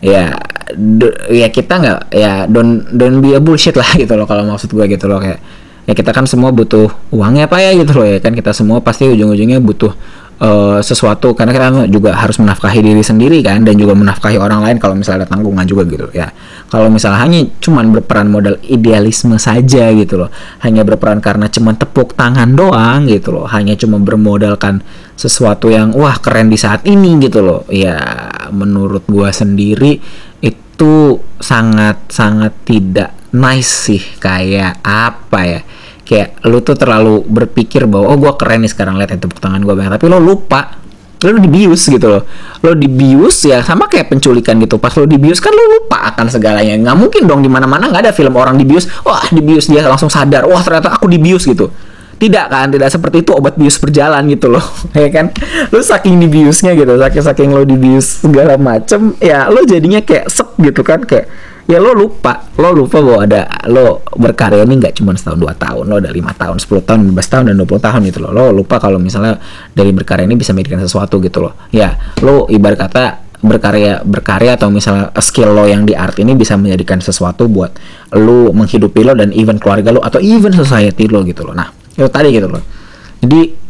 Ya 0.03 0.35
do, 0.75 1.07
ya 1.31 1.47
kita 1.47 1.79
nggak 1.79 1.99
ya 2.11 2.45
don 2.47 2.83
don 2.91 3.23
be 3.23 3.35
a 3.35 3.41
bullshit 3.41 3.75
lah 3.75 3.87
gitu 4.01 4.13
loh 4.15 4.27
kalau 4.27 4.43
maksud 4.47 4.71
gue 4.71 4.85
gitu 4.87 5.05
loh 5.07 5.19
kayak 5.19 5.39
ya 5.83 5.93
kita 5.93 6.15
kan 6.15 6.23
semua 6.23 6.55
butuh 6.55 6.87
uangnya 7.11 7.51
apa 7.51 7.59
ya 7.59 7.71
gitu 7.75 7.91
loh 7.99 8.07
ya 8.07 8.19
kan. 8.23 8.31
Kita 8.35 8.55
semua 8.55 8.79
pasti 8.79 9.07
ujung-ujungnya 9.07 9.59
butuh 9.59 9.91
uh, 10.39 10.79
sesuatu. 10.79 11.35
Karena 11.35 11.51
kita 11.51 11.67
juga 11.91 12.15
harus 12.15 12.39
menafkahi 12.39 12.79
diri 12.79 13.03
sendiri 13.03 13.43
kan 13.43 13.63
dan 13.67 13.75
juga 13.75 13.93
menafkahi 13.93 14.39
orang 14.39 14.63
lain 14.63 14.77
kalau 14.79 14.95
misalnya 14.95 15.25
ada 15.25 15.27
tanggungan 15.35 15.65
juga 15.67 15.83
gitu 15.87 16.07
ya. 16.15 16.31
Kalau 16.71 16.89
misalnya 16.89 17.19
hanya 17.21 17.39
cuman 17.61 17.85
berperan 17.93 18.27
modal 18.31 18.55
idealisme 18.65 19.35
saja 19.37 19.91
gitu 19.93 20.25
loh. 20.25 20.29
Hanya 20.63 20.87
berperan 20.87 21.19
karena 21.19 21.51
cuman 21.51 21.75
tepuk 21.75 22.15
tangan 22.15 22.55
doang 22.55 23.05
gitu 23.07 23.35
loh. 23.35 23.45
Hanya 23.47 23.75
cuma 23.75 23.99
bermodalkan 23.99 24.81
sesuatu 25.13 25.69
yang 25.69 25.93
wah 25.93 26.17
keren 26.17 26.49
di 26.49 26.57
saat 26.57 26.87
ini 26.89 27.21
gitu 27.21 27.43
loh. 27.43 27.61
Ya 27.69 27.99
menurut 28.49 29.05
gua 29.05 29.29
sendiri 29.29 29.99
it 30.41 30.63
itu 30.73 31.21
sangat 31.37 32.09
sangat 32.09 32.49
tidak 32.65 33.13
nice 33.33 33.89
sih 33.89 34.01
kayak 34.21 34.79
apa 34.85 35.39
ya? 35.43 35.61
Kayak 36.03 36.43
lu 36.45 36.59
tuh 36.61 36.77
terlalu 36.77 37.25
berpikir 37.25 37.89
bahwa 37.89 38.13
oh 38.13 38.17
gue 38.19 38.33
keren 38.37 38.61
nih 38.63 38.71
sekarang 38.71 38.95
lihat 39.01 39.17
tepuk 39.17 39.41
tangan 39.41 39.59
gue 39.65 39.73
banyak. 39.73 39.97
Tapi 39.97 40.05
lo 40.07 40.21
lupa 40.21 40.83
lo 41.23 41.39
dibius 41.39 41.87
gitu 41.87 42.07
loh. 42.11 42.23
Lo 42.59 42.75
dibius 42.75 43.47
ya 43.47 43.63
sama 43.63 43.87
kayak 43.87 44.11
penculikan 44.11 44.59
gitu. 44.59 44.75
Pas 44.77 44.91
lo 44.99 45.07
dibius 45.07 45.39
kan 45.39 45.55
lo 45.55 45.79
lupa 45.79 46.13
akan 46.13 46.27
segalanya. 46.27 46.75
Nggak 46.75 46.97
mungkin 46.99 47.21
dong 47.25 47.41
di 47.41 47.49
mana 47.49 47.63
mana 47.65 47.87
nggak 47.87 48.11
ada 48.11 48.13
film 48.13 48.35
orang 48.35 48.59
dibius. 48.59 48.85
Wah 49.07 49.23
dibius 49.31 49.71
dia 49.71 49.81
langsung 49.87 50.11
sadar. 50.11 50.43
Wah 50.45 50.61
ternyata 50.61 50.91
aku 50.91 51.07
dibius 51.07 51.47
gitu. 51.47 51.71
Tidak 52.13 52.45
kan 52.47 52.71
tidak 52.71 52.87
seperti 52.87 53.25
itu 53.25 53.35
obat 53.35 53.59
bius 53.59 53.81
berjalan 53.81 54.23
gitu 54.31 54.47
loh 54.51 54.63
ya 54.95 55.09
kan? 55.11 55.31
Lo 55.71 55.79
saking 55.79 56.19
dibiusnya 56.23 56.75
gitu 56.75 56.95
saking 56.99 57.23
saking 57.23 57.49
lo 57.51 57.63
dibius 57.63 58.23
segala 58.23 58.55
macem 58.55 59.17
ya 59.19 59.49
lo 59.51 59.65
jadinya 59.65 59.99
kayak 59.99 60.31
sep 60.31 60.55
gitu 60.61 60.85
kan 60.87 61.03
kayak 61.03 61.27
ya 61.67 61.77
lo 61.79 61.95
lupa. 61.95 62.49
Lo 62.59 62.75
lupa 62.75 62.99
bahwa 62.99 63.19
ada 63.23 63.47
lo 63.71 64.03
berkarya 64.15 64.67
ini 64.67 64.79
nggak 64.79 64.99
cuma 64.99 65.15
setahun 65.15 65.39
dua 65.39 65.53
tahun. 65.55 65.83
Lo 65.87 65.95
ada 65.99 66.11
lima 66.11 66.35
tahun 66.35 66.59
10 66.59 66.87
tahun 66.87 66.99
15 67.11 67.31
tahun 67.31 67.43
dan 67.51 67.55
20 67.59 67.79
tahun 67.79 67.99
gitu 68.11 68.19
loh. 68.23 68.31
Lo 68.35 68.45
lupa 68.51 68.77
kalau 68.79 68.99
misalnya 68.99 69.39
dari 69.71 69.91
berkarya 69.95 70.27
ini 70.27 70.35
bisa 70.35 70.51
menjadikan 70.51 70.83
sesuatu 70.83 71.19
gitu 71.23 71.39
loh. 71.43 71.53
Ya 71.71 71.95
lo 72.21 72.45
ibarat 72.51 72.79
kata 72.79 73.03
berkarya 73.43 73.99
berkarya 74.07 74.55
atau 74.55 74.71
misalnya 74.71 75.11
skill 75.19 75.51
lo 75.51 75.67
yang 75.67 75.83
di 75.83 75.91
art 75.91 76.15
ini 76.15 76.31
bisa 76.31 76.55
menjadikan 76.55 77.03
sesuatu 77.03 77.51
buat 77.51 77.75
lo 78.15 78.55
menghidupi 78.55 79.03
lo 79.03 79.11
dan 79.19 79.35
even 79.35 79.59
keluarga 79.59 79.91
lo 79.91 79.99
atau 79.99 80.23
even 80.23 80.55
society 80.55 81.11
lo 81.11 81.23
gitu 81.27 81.43
loh. 81.43 81.55
Nah 81.55 81.67
itu 81.95 82.07
tadi 82.07 82.31
gitu 82.31 82.47
loh. 82.47 82.63
Jadi 83.19 83.63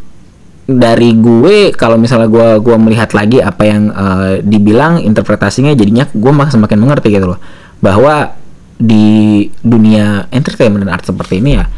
dari 0.64 1.12
gue 1.12 1.76
kalau 1.76 2.00
misalnya 2.00 2.24
gue 2.24 2.48
gua 2.64 2.80
melihat 2.80 3.12
lagi 3.12 3.36
apa 3.36 3.62
yang 3.68 3.92
uh, 3.92 4.40
dibilang 4.40 4.96
interpretasinya 4.96 5.76
jadinya 5.76 6.08
gue 6.08 6.32
semakin 6.32 6.78
mengerti 6.80 7.12
gitu 7.12 7.36
loh 7.36 7.38
bahwa 7.84 8.32
di 8.80 9.44
dunia 9.60 10.24
entertainment 10.32 10.88
dan 10.88 10.96
art 10.96 11.04
seperti 11.04 11.44
ini 11.44 11.60
ya 11.60 11.68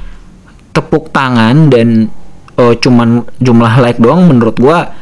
tepuk 0.70 1.10
tangan 1.10 1.66
dan 1.66 2.06
uh, 2.54 2.74
cuman 2.78 3.26
jumlah 3.42 3.74
like 3.82 3.98
doang 3.98 4.30
menurut 4.30 4.54
gua 4.56 4.94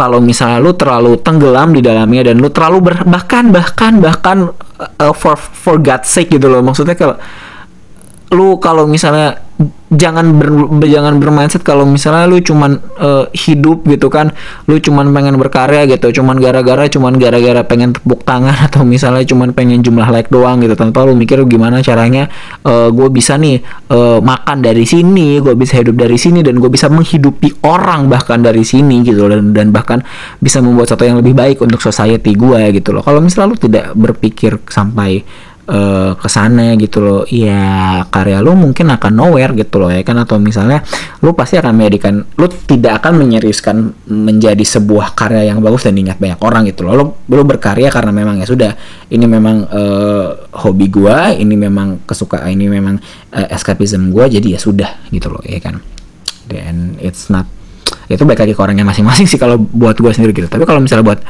kalau 0.00 0.16
misalnya 0.16 0.64
lu 0.64 0.72
terlalu 0.72 1.20
tenggelam 1.20 1.76
di 1.76 1.84
dalamnya 1.84 2.32
dan 2.32 2.40
lu 2.40 2.48
terlalu 2.48 2.88
ber, 2.88 3.04
bahkan 3.04 3.52
bahkan 3.52 4.00
bahkan 4.00 4.48
uh, 4.96 5.12
for 5.12 5.36
for 5.36 5.76
God's 5.76 6.08
sake 6.08 6.32
gitu 6.32 6.48
loh. 6.48 6.64
Maksudnya 6.64 6.96
kalau 6.96 7.20
lu 8.32 8.56
kalau 8.56 8.88
misalnya 8.88 9.44
jangan 9.90 10.38
ber, 10.38 10.48
jangan 10.86 11.18
bermindset 11.18 11.60
kalau 11.66 11.82
misalnya 11.84 12.30
lu 12.30 12.38
cuman 12.38 12.78
uh, 12.96 13.26
hidup 13.34 13.84
gitu 13.90 14.06
kan 14.06 14.32
lu 14.70 14.78
cuman 14.78 15.10
pengen 15.10 15.34
berkarya 15.36 15.84
gitu 15.90 16.22
cuman 16.22 16.38
gara-gara 16.38 16.86
cuman 16.86 17.18
gara-gara 17.18 17.60
pengen 17.66 17.92
tepuk 17.92 18.22
tangan 18.22 18.54
atau 18.70 18.86
misalnya 18.86 19.26
cuman 19.26 19.50
pengen 19.52 19.82
jumlah 19.82 20.08
like 20.08 20.30
doang 20.30 20.62
gitu 20.62 20.78
tanpa 20.78 21.04
lu 21.04 21.18
mikir 21.18 21.42
gimana 21.44 21.82
caranya 21.82 22.30
uh, 22.64 22.86
eh, 22.86 22.88
gue 22.94 23.08
bisa 23.12 23.34
nih 23.36 23.60
uh, 23.92 24.22
makan 24.22 24.62
dari 24.62 24.86
sini 24.86 25.42
gue 25.42 25.52
bisa 25.58 25.82
hidup 25.82 25.98
dari 25.98 26.16
sini 26.16 26.40
dan 26.40 26.56
gue 26.62 26.70
bisa 26.70 26.88
menghidupi 26.88 27.66
orang 27.66 28.06
bahkan 28.06 28.40
dari 28.40 28.62
sini 28.62 29.02
gitu 29.02 29.26
dan 29.26 29.52
dan 29.52 29.74
bahkan 29.74 30.00
bisa 30.38 30.62
membuat 30.62 30.88
sesuatu 30.88 31.04
yang 31.04 31.18
lebih 31.20 31.34
baik 31.36 31.58
untuk 31.60 31.82
society 31.82 32.34
gue 32.34 32.74
gitu 32.74 32.90
loh. 32.90 33.02
Kalau 33.04 33.20
misalnya 33.20 33.54
lu 33.54 33.58
tidak 33.58 33.84
berpikir 33.94 34.58
sampai 34.66 35.22
uh, 35.70 36.12
ke 36.18 36.26
sana 36.26 36.74
gitu 36.74 36.98
loh. 36.98 37.22
Ya 37.30 38.02
karya 38.10 38.42
lu 38.42 38.58
mungkin 38.58 38.90
akan 38.90 39.12
nowhere 39.14 39.54
gitu 39.54 39.78
loh 39.78 39.88
ya 39.88 40.02
kan? 40.02 40.18
Atau 40.18 40.42
misalnya 40.42 40.82
lu 41.22 41.30
pasti 41.32 41.56
akan 41.56 41.78
menjadikan 41.78 42.26
lu 42.36 42.46
tidak 42.50 43.00
akan 43.00 43.22
menyeriuskan 43.22 43.76
menjadi 44.10 44.64
sebuah 44.66 45.14
karya 45.14 45.54
yang 45.54 45.62
bagus 45.62 45.86
dan 45.86 45.94
diingat 45.94 46.18
banyak 46.18 46.40
orang 46.42 46.66
gitu 46.66 46.82
loh. 46.82 46.92
Lu, 46.98 47.04
lu 47.30 47.42
berkarya 47.46 47.88
karena 47.88 48.10
memang 48.10 48.42
ya 48.42 48.46
sudah 48.50 48.74
ini 49.08 49.24
memang 49.30 49.70
uh, 49.70 50.50
hobi 50.66 50.90
gua 50.90 51.30
ini 51.30 51.54
memang 51.54 52.02
kesukaan 52.04 52.50
ini 52.50 52.66
memang 52.66 52.98
uh, 53.30 53.46
escapism 53.54 54.10
gua 54.10 54.26
jadi 54.26 54.58
ya 54.58 54.60
sudah 54.60 55.06
gitu 55.14 55.30
loh 55.30 55.40
ya 55.46 55.62
kan? 55.62 55.78
Dan 56.50 56.98
it's 56.98 57.30
not 57.30 57.46
itu 58.10 58.26
baik 58.26 58.42
lagi 58.42 58.54
ke 58.54 58.60
orangnya 58.62 58.82
masing-masing 58.82 59.30
sih 59.30 59.38
kalau 59.38 59.54
buat 59.54 59.94
gua 60.02 60.10
sendiri 60.10 60.34
gitu. 60.34 60.50
Tapi 60.50 60.66
kalau 60.66 60.82
misalnya 60.82 61.06
buat 61.06 61.22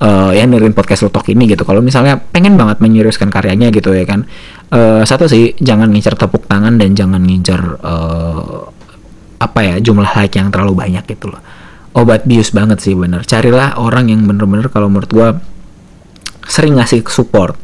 uh, 0.00 0.30
ya 0.32 0.44
nerin 0.44 0.72
podcast 0.76 1.06
Lutok 1.06 1.32
ini 1.32 1.48
gitu. 1.48 1.62
Kalau 1.64 1.80
misalnya 1.80 2.18
pengen 2.18 2.56
banget 2.58 2.80
menyeriuskan 2.80 3.32
karyanya 3.32 3.72
gitu 3.72 3.92
ya 3.92 4.04
kan. 4.04 4.24
Uh, 4.72 5.06
satu 5.06 5.30
sih 5.30 5.54
jangan 5.62 5.88
ngincar 5.92 6.18
tepuk 6.18 6.44
tangan 6.50 6.76
dan 6.76 6.92
jangan 6.98 7.22
ngincar 7.22 7.78
uh, 7.80 8.66
apa 9.36 9.60
ya 9.62 9.74
jumlah 9.78 10.08
like 10.16 10.34
yang 10.36 10.48
terlalu 10.50 10.74
banyak 10.74 11.04
gitu 11.06 11.30
loh. 11.32 11.40
Obat 11.96 12.28
bius 12.28 12.52
banget 12.52 12.82
sih 12.84 12.92
bener. 12.92 13.24
Carilah 13.24 13.80
orang 13.80 14.12
yang 14.12 14.24
bener-bener 14.28 14.68
kalau 14.68 14.92
menurut 14.92 15.08
gua 15.08 15.28
sering 16.46 16.78
ngasih 16.78 17.02
support 17.08 17.56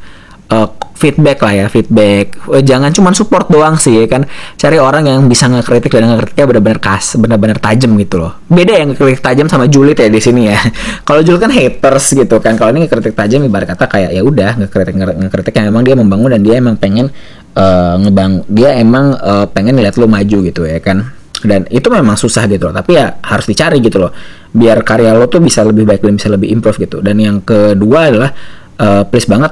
uh, 0.51 0.69
feedback 1.03 1.43
lah 1.43 1.53
ya 1.53 1.67
feedback. 1.67 2.39
Eh, 2.55 2.63
jangan 2.63 2.95
cuma 2.95 3.11
support 3.11 3.51
doang 3.51 3.75
sih 3.75 3.99
ya 3.99 4.07
kan? 4.07 4.23
Cari 4.55 4.79
orang 4.79 5.11
yang 5.11 5.27
bisa 5.27 5.51
ngekritik 5.51 5.91
dan 5.91 6.15
ngekritiknya 6.15 6.47
benar-benar 6.47 6.79
kas 6.79 7.19
benar-benar 7.19 7.59
tajam 7.59 7.99
gitu 7.99 8.23
loh. 8.23 8.39
Beda 8.47 8.79
yang 8.79 8.95
ngekritik 8.95 9.19
tajam 9.19 9.51
sama 9.51 9.67
julid 9.67 9.99
ya 9.99 10.07
di 10.07 10.23
sini 10.23 10.47
ya. 10.47 10.59
Kalau 11.09 11.27
julid 11.27 11.43
kan 11.43 11.51
haters 11.51 12.15
gitu 12.15 12.39
kan. 12.39 12.55
Kalau 12.55 12.71
ini 12.71 12.87
ngekritik 12.87 13.19
tajam 13.19 13.43
ibarat 13.43 13.75
kata 13.75 13.91
kayak 13.91 14.11
ya 14.15 14.23
udah 14.23 14.63
ngekritik 14.63 14.95
ngekritik 14.95 15.55
yang 15.59 15.67
emang 15.75 15.83
dia 15.83 15.99
membangun 15.99 16.31
dan 16.39 16.41
dia 16.47 16.55
emang 16.63 16.79
pengen 16.79 17.11
uh, 17.59 17.99
ngebang 17.99 18.47
dia 18.47 18.79
emang 18.79 19.19
uh, 19.19 19.51
pengen 19.51 19.75
lihat 19.75 19.99
lo 19.99 20.07
maju 20.07 20.39
gitu 20.47 20.63
ya 20.63 20.79
kan. 20.79 21.03
Dan 21.43 21.67
itu 21.75 21.91
memang 21.91 22.15
susah 22.15 22.47
gitu 22.47 22.71
loh 22.71 22.75
tapi 22.79 22.95
ya 22.95 23.19
harus 23.19 23.51
dicari 23.51 23.83
gitu 23.83 23.99
loh. 23.99 24.15
Biar 24.55 24.87
karya 24.87 25.11
lo 25.19 25.27
tuh 25.27 25.43
bisa 25.43 25.67
lebih 25.67 25.83
baik 25.83 26.07
dan 26.07 26.15
bisa 26.15 26.31
lebih 26.31 26.55
improve 26.55 26.79
gitu. 26.79 27.03
Dan 27.03 27.19
yang 27.19 27.43
kedua 27.43 28.15
adalah 28.15 28.31
uh, 28.79 29.03
please 29.11 29.27
banget 29.27 29.51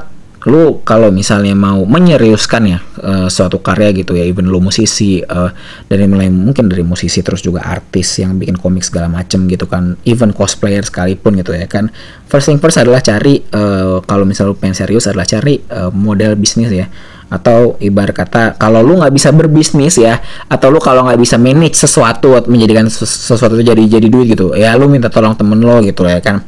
lu 0.49 0.81
kalau 0.89 1.13
misalnya 1.13 1.53
mau 1.53 1.85
menyeriuskan 1.85 2.63
ya 2.65 2.79
uh, 3.05 3.29
suatu 3.29 3.61
karya 3.61 3.93
gitu 3.93 4.17
ya 4.17 4.25
even 4.25 4.49
lu 4.49 4.57
musisi 4.57 5.21
uh, 5.21 5.53
dari 5.85 6.09
mulai 6.09 6.33
mungkin 6.33 6.73
dari 6.73 6.81
musisi 6.81 7.21
terus 7.21 7.45
juga 7.45 7.61
artis 7.61 8.17
yang 8.25 8.41
bikin 8.41 8.57
komik 8.57 8.81
segala 8.81 9.13
macem 9.13 9.45
gitu 9.53 9.69
kan 9.69 10.01
even 10.09 10.33
cosplayer 10.33 10.81
sekalipun 10.81 11.37
gitu 11.37 11.53
ya 11.53 11.69
kan. 11.69 11.93
First 12.25 12.49
thing 12.49 12.57
first 12.57 12.81
adalah 12.81 13.05
cari 13.05 13.45
uh, 13.53 14.01
kalau 14.09 14.25
misalnya 14.25 14.55
lu 14.55 14.57
pengen 14.57 14.81
serius 14.81 15.05
adalah 15.05 15.29
cari 15.29 15.61
uh, 15.69 15.93
model 15.93 16.41
bisnis 16.41 16.73
ya. 16.73 16.89
Atau 17.31 17.79
ibarat 17.79 18.17
kata 18.17 18.59
kalau 18.59 18.83
lu 18.83 18.99
nggak 18.99 19.13
bisa 19.15 19.31
berbisnis 19.31 19.95
ya 20.01 20.19
atau 20.51 20.73
lu 20.73 20.83
kalau 20.83 21.07
nggak 21.07 21.21
bisa 21.21 21.39
manage 21.39 21.79
sesuatu 21.79 22.35
menjadikan 22.51 22.91
sesuatu 22.91 23.55
jadi 23.61 23.87
jadi 23.87 24.09
duit 24.11 24.35
gitu 24.35 24.57
ya 24.59 24.75
lu 24.75 24.91
minta 24.91 25.07
tolong 25.07 25.39
temen 25.39 25.63
lo 25.63 25.79
gitu 25.79 26.03
ya 26.11 26.19
kan 26.19 26.43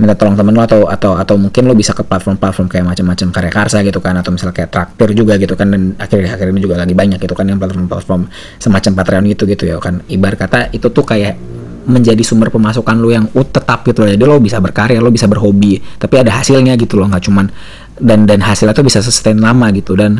minta 0.00 0.16
tolong 0.16 0.32
temen 0.32 0.56
lo 0.56 0.64
atau 0.64 0.88
atau 0.88 1.12
atau 1.20 1.36
mungkin 1.36 1.68
lo 1.68 1.76
bisa 1.76 1.92
ke 1.92 2.00
platform-platform 2.00 2.72
kayak 2.72 2.84
macam-macam 2.88 3.28
karya 3.28 3.52
karsa 3.52 3.84
gitu 3.84 4.00
kan 4.00 4.16
atau 4.16 4.32
misalnya 4.32 4.56
kayak 4.56 4.70
traktir 4.72 5.12
juga 5.12 5.36
gitu 5.36 5.52
kan 5.52 5.68
dan 5.68 5.92
akhir-akhir 6.00 6.56
ini 6.56 6.60
juga 6.64 6.80
lagi 6.80 6.96
banyak 6.96 7.20
gitu 7.20 7.36
kan 7.36 7.44
yang 7.44 7.60
platform-platform 7.60 8.32
semacam 8.56 8.92
Patreon 8.96 9.24
gitu 9.28 9.44
gitu 9.44 9.64
ya 9.68 9.76
kan. 9.76 10.00
Ibar 10.08 10.40
kata 10.40 10.72
itu 10.72 10.88
tuh 10.88 11.04
kayak 11.04 11.36
menjadi 11.84 12.22
sumber 12.24 12.48
pemasukan 12.48 12.96
lo 12.96 13.12
yang 13.12 13.28
tetap 13.28 13.84
gitu 13.84 14.08
loh. 14.08 14.08
Jadi 14.08 14.24
lo 14.24 14.40
bisa 14.40 14.56
berkarya 14.56 14.96
lo 15.04 15.12
bisa 15.12 15.28
berhobi 15.28 15.76
tapi 16.00 16.16
ada 16.16 16.32
hasilnya 16.32 16.80
gitu 16.80 16.96
loh 16.96 17.04
nggak 17.12 17.24
cuman 17.28 17.52
dan 18.00 18.24
dan 18.24 18.40
hasilnya 18.40 18.72
tuh 18.72 18.88
bisa 18.88 19.04
sustain 19.04 19.36
lama 19.36 19.68
gitu. 19.76 20.00
Dan 20.00 20.16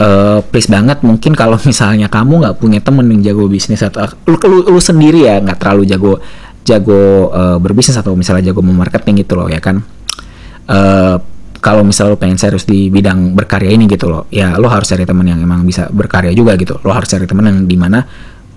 uh, 0.00 0.40
please 0.48 0.66
banget 0.72 1.04
mungkin 1.04 1.36
kalau 1.36 1.60
misalnya 1.60 2.08
kamu 2.08 2.40
nggak 2.48 2.56
punya 2.56 2.80
temen 2.80 3.04
yang 3.12 3.20
jago 3.20 3.44
bisnis 3.52 3.84
atau 3.84 4.08
lu, 4.24 4.40
lu, 4.40 4.58
lu 4.72 4.80
sendiri 4.80 5.28
ya 5.28 5.44
nggak 5.44 5.60
terlalu 5.60 5.84
jago 5.84 6.12
jago 6.64 7.32
uh, 7.32 7.58
berbisnis 7.58 7.96
atau 7.96 8.12
misalnya 8.14 8.52
jago 8.52 8.60
memarketing 8.60 9.24
gitu 9.24 9.36
loh 9.36 9.48
ya 9.48 9.58
kan? 9.58 9.80
Uh, 10.70 11.18
kalau 11.60 11.84
misalnya 11.84 12.16
lo 12.16 12.18
pengen 12.18 12.40
serius 12.40 12.64
di 12.64 12.88
bidang 12.88 13.36
berkarya 13.36 13.76
ini 13.76 13.84
gitu 13.84 14.08
loh 14.08 14.24
ya 14.32 14.56
lo 14.56 14.72
harus 14.72 14.88
cari 14.88 15.04
teman 15.04 15.28
yang 15.28 15.40
emang 15.44 15.62
bisa 15.68 15.92
berkarya 15.92 16.32
juga 16.32 16.56
gitu. 16.56 16.80
Lo 16.80 16.90
harus 16.96 17.06
cari 17.06 17.28
teman 17.28 17.46
yang 17.46 17.58
di 17.68 17.76
mana 17.76 18.00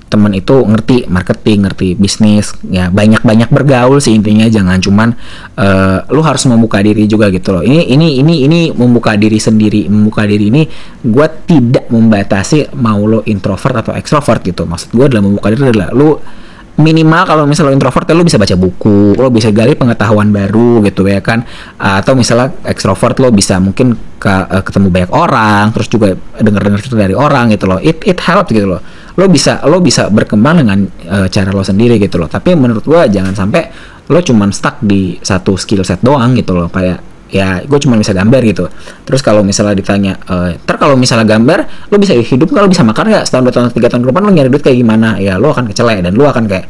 teman 0.08 0.30
itu 0.38 0.54
ngerti 0.62 1.10
marketing 1.10 1.66
ngerti 1.66 1.88
bisnis 1.98 2.54
ya 2.70 2.94
banyak 2.94 3.26
banyak 3.26 3.50
bergaul 3.52 4.00
sih 4.00 4.16
intinya. 4.16 4.48
Jangan 4.48 4.80
cuman 4.80 5.10
uh, 5.58 6.06
lo 6.14 6.22
harus 6.24 6.48
membuka 6.48 6.80
diri 6.80 7.04
juga 7.10 7.28
gitu 7.28 7.60
loh. 7.60 7.64
Ini 7.66 7.92
ini 7.92 8.24
ini 8.24 8.48
ini 8.48 8.60
membuka 8.72 9.20
diri 9.20 9.42
sendiri 9.42 9.92
membuka 9.92 10.24
diri 10.24 10.48
ini 10.48 10.64
gue 11.04 11.28
tidak 11.44 11.92
membatasi 11.92 12.72
mau 12.80 13.04
lo 13.04 13.26
introvert 13.28 13.84
atau 13.84 13.92
extrovert 13.98 14.46
gitu. 14.48 14.64
Maksud 14.64 14.96
gue 14.96 15.06
adalah 15.12 15.24
membuka 15.28 15.52
diri 15.52 15.76
adalah 15.76 15.92
lo 15.92 16.24
minimal 16.74 17.22
kalau 17.30 17.44
misalnya 17.46 17.70
lo 17.70 17.78
introvert 17.78 18.10
ya 18.10 18.18
lo 18.18 18.26
bisa 18.26 18.42
baca 18.42 18.56
buku 18.58 19.14
lo 19.14 19.30
bisa 19.30 19.54
gali 19.54 19.78
pengetahuan 19.78 20.34
baru 20.34 20.82
gitu 20.82 21.06
ya 21.06 21.22
kan. 21.22 21.46
Atau 21.78 22.18
misalnya 22.18 22.50
ekstrovert 22.66 23.22
lo 23.22 23.30
bisa 23.30 23.62
mungkin 23.62 23.94
ke, 24.18 24.34
uh, 24.34 24.64
ketemu 24.66 24.90
banyak 24.90 25.12
orang 25.14 25.70
terus 25.70 25.86
juga 25.86 26.18
denger 26.18 26.62
dengar 26.66 26.80
cerita 26.82 26.98
dari 26.98 27.14
orang 27.14 27.54
gitu 27.54 27.70
loh. 27.70 27.78
It 27.78 28.02
it 28.10 28.18
helps 28.26 28.50
gitu 28.50 28.66
loh. 28.66 28.82
Lo 29.14 29.30
bisa 29.30 29.62
lo 29.70 29.78
bisa 29.86 30.10
berkembang 30.10 30.66
dengan 30.66 30.82
uh, 31.14 31.30
cara 31.30 31.54
lo 31.54 31.62
sendiri 31.62 32.02
gitu 32.02 32.18
loh. 32.18 32.26
Tapi 32.26 32.58
menurut 32.58 32.82
gua 32.82 33.06
jangan 33.06 33.38
sampai 33.38 33.70
lo 34.10 34.20
cuman 34.20 34.50
stuck 34.50 34.82
di 34.82 35.22
satu 35.22 35.54
skill 35.54 35.86
set 35.86 36.02
doang 36.02 36.34
gitu 36.34 36.58
loh. 36.58 36.74
Kayak 36.74 37.13
ya 37.34 37.66
gue 37.66 37.80
cuma 37.82 37.98
bisa 37.98 38.14
gambar 38.14 38.42
gitu. 38.46 38.70
Terus 39.10 39.26
kalau 39.26 39.42
misalnya 39.42 39.74
ditanya 39.74 40.14
e, 40.22 40.62
ter 40.62 40.78
kalau 40.78 40.94
misalnya 40.94 41.26
gambar 41.26 41.90
lo 41.90 41.98
bisa 41.98 42.14
hidup 42.14 42.54
kalau 42.54 42.70
bisa 42.70 42.86
makan 42.86 43.10
nggak? 43.10 43.26
Setahun 43.26 43.44
dua 43.50 43.54
tahun 43.54 43.66
tiga 43.74 43.90
tahun 43.90 44.02
ke 44.06 44.08
depan 44.14 44.22
lo 44.22 44.32
nyari 44.32 44.50
duit 44.54 44.62
kayak 44.62 44.78
gimana? 44.78 45.18
Ya 45.18 45.42
lo 45.42 45.50
akan 45.50 45.66
kecelek 45.74 46.06
dan 46.06 46.14
lo 46.14 46.30
akan 46.30 46.46
kayak 46.46 46.66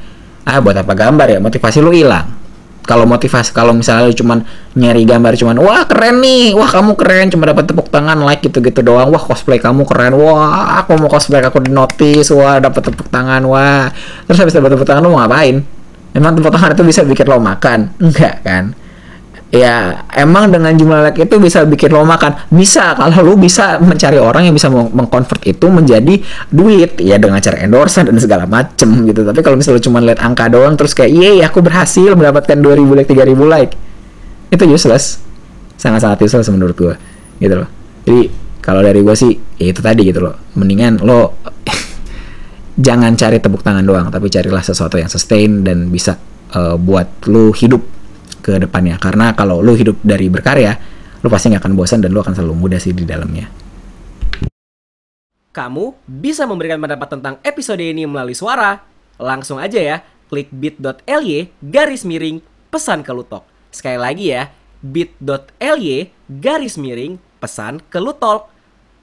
ah 0.48 0.63
buat 0.63 0.79
apa 0.79 0.96
gambar 0.96 1.27
ya? 1.36 1.39
Motivasi 1.43 1.84
lo 1.84 1.91
hilang. 1.91 2.39
Kalau 2.84 3.08
motivasi 3.08 3.55
kalau 3.55 3.72
misalnya 3.72 4.12
lu 4.12 4.15
cuman 4.15 4.43
nyari 4.75 5.08
gambar 5.08 5.36
cuman 5.36 5.55
wah 5.60 5.84
keren 5.84 6.24
nih. 6.24 6.55
Wah 6.55 6.67
kamu 6.72 6.96
keren. 6.96 7.27
Cuma 7.27 7.43
dapat 7.43 7.67
tepuk 7.67 7.91
tangan 7.91 8.24
like 8.24 8.43
gitu 8.43 8.63
gitu 8.63 8.79
doang. 8.79 9.12
Wah 9.12 9.20
cosplay 9.20 9.60
kamu 9.60 9.84
keren. 9.84 10.15
Wah 10.15 10.79
aku 10.79 10.96
mau 10.96 11.12
cosplay 11.12 11.43
aku 11.43 11.60
di 11.60 11.72
notice. 11.72 12.32
Wah 12.32 12.63
dapat 12.63 12.88
tepuk 12.88 13.12
tangan. 13.12 13.43
Wah. 13.48 13.91
Terus 14.27 14.39
habis 14.39 14.55
dapat 14.55 14.75
tepuk 14.75 14.88
tangan 14.88 15.03
lu 15.03 15.12
mau 15.12 15.24
ngapain? 15.24 15.63
Emang 16.12 16.36
tepuk 16.36 16.51
tangan 16.51 16.72
itu 16.75 16.84
bisa 16.84 17.01
bikin 17.08 17.27
lo 17.27 17.39
makan. 17.39 17.79
Enggak 18.03 18.43
kan 18.43 18.83
ya 19.53 20.01
emang 20.17 20.50
dengan 20.50 20.74
jumlah 20.74 21.05
like 21.05 21.22
itu 21.22 21.38
bisa 21.38 21.62
bikin 21.69 21.93
lo 21.93 22.01
makan. 22.01 22.50
Bisa 22.50 22.98
kalau 22.98 23.22
lu 23.22 23.38
bisa 23.38 23.77
mencari 23.77 24.17
orang 24.17 24.50
yang 24.50 24.55
bisa 24.57 24.65
mengkonvert 24.74 25.45
itu 25.45 25.69
menjadi 25.69 26.17
duit 26.50 26.98
ya 26.98 27.22
dengan 27.22 27.38
cara 27.38 27.62
endorsement 27.62 28.10
dan 28.10 28.17
segala 28.17 28.50
macem 28.50 28.89
gitu. 29.05 29.22
Tapi 29.22 29.39
kalau 29.45 29.53
misalnya 29.53 29.86
cuma 29.86 30.01
lihat 30.01 30.25
angka 30.25 30.50
doang 30.50 30.74
terus 30.74 30.98
kayak 30.98 31.13
iya 31.13 31.45
aku 31.45 31.62
berhasil 31.62 32.17
mendapatkan 32.17 32.57
2000 32.57 32.98
like 32.98 33.10
3000 33.13 33.45
like. 33.45 33.74
Itu 34.50 34.65
useless. 34.65 35.22
Sangat-sangat 35.77 36.17
useless 36.25 36.50
menurut 36.50 36.74
gua 36.74 36.98
gitu 37.38 37.53
loh. 37.53 37.69
Jadi 38.10 38.33
kalau 38.57 38.81
dari 38.81 39.05
gua 39.05 39.13
sih 39.13 39.38
ya 39.62 39.69
itu 39.69 39.86
tadi 39.86 40.01
gitu 40.10 40.25
loh. 40.25 40.33
Mendingan 40.57 40.98
lo 41.05 41.38
jangan 42.89 43.13
cari 43.13 43.38
tepuk 43.38 43.62
tangan 43.62 43.86
doang 43.86 44.10
tapi 44.10 44.33
carilah 44.33 44.65
sesuatu 44.65 44.98
yang 44.98 45.13
sustain 45.13 45.62
dan 45.62 45.93
bisa 45.93 46.17
uh, 46.57 46.74
buat 46.74 47.29
lu 47.29 47.53
hidup 47.53 48.02
ke 48.43 48.59
depannya. 48.59 49.00
Karena 49.00 49.31
kalau 49.31 49.63
lu 49.63 49.79
hidup 49.79 49.95
dari 50.03 50.27
berkarya 50.27 50.75
lu 51.23 51.31
pasti 51.31 51.47
nggak 51.47 51.63
akan 51.63 51.73
bosan 51.79 52.03
dan 52.03 52.12
lu 52.12 52.19
akan 52.19 52.35
selalu 52.35 52.55
muda 52.59 52.75
sih 52.75 52.91
di 52.91 53.07
dalamnya. 53.07 53.47
Kamu 55.55 56.03
bisa 56.03 56.43
memberikan 56.43 56.83
pendapat 56.83 57.07
tentang 57.15 57.39
episode 57.47 57.79
ini 57.79 58.03
melalui 58.03 58.35
suara. 58.35 58.83
Langsung 59.15 59.62
aja 59.62 59.79
ya 59.79 59.97
klik 60.33 60.50
bit.ly 60.50 61.53
garis 61.62 62.03
miring 62.03 62.41
pesan 62.73 63.05
ke 63.05 63.13
Lutok 63.13 63.45
sekali 63.69 64.01
lagi 64.01 64.33
ya 64.33 64.50
bit.ly 64.81 66.09
garis 66.41 66.81
miring 66.81 67.21
pesan 67.38 67.77
ke 67.85 68.01
Lutok 68.01 68.50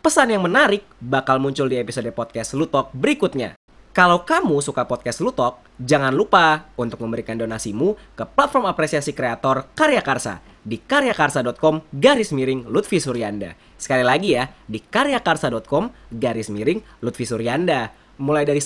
pesan 0.02 0.35
yang 0.35 0.42
menarik 0.42 0.82
bakal 0.99 1.38
muncul 1.38 1.70
di 1.70 1.78
episode 1.78 2.11
podcast 2.11 2.59
Lutok 2.59 2.90
berikutnya 2.90 3.54
kalau 4.00 4.25
kamu 4.25 4.64
suka 4.64 4.88
podcast 4.88 5.21
Lutok, 5.21 5.61
jangan 5.76 6.16
lupa 6.16 6.73
untuk 6.80 7.04
memberikan 7.04 7.37
donasimu 7.37 8.16
ke 8.16 8.25
platform 8.25 8.64
apresiasi 8.64 9.12
kreator 9.12 9.69
Karya 9.76 10.00
Karsa 10.00 10.40
di 10.64 10.80
karyakarsa.com 10.80 11.85
garis 11.92 12.33
miring 12.33 12.64
Lutfi 12.73 12.97
Suryanda. 12.97 13.52
Sekali 13.76 14.00
lagi 14.00 14.33
ya, 14.33 14.49
di 14.64 14.80
karyakarsa.com 14.80 16.16
garis 16.16 16.49
miring 16.49 16.80
Lutfi 17.04 17.28
Suryanda. 17.28 17.92
Mulai 18.16 18.49
dari 18.49 18.64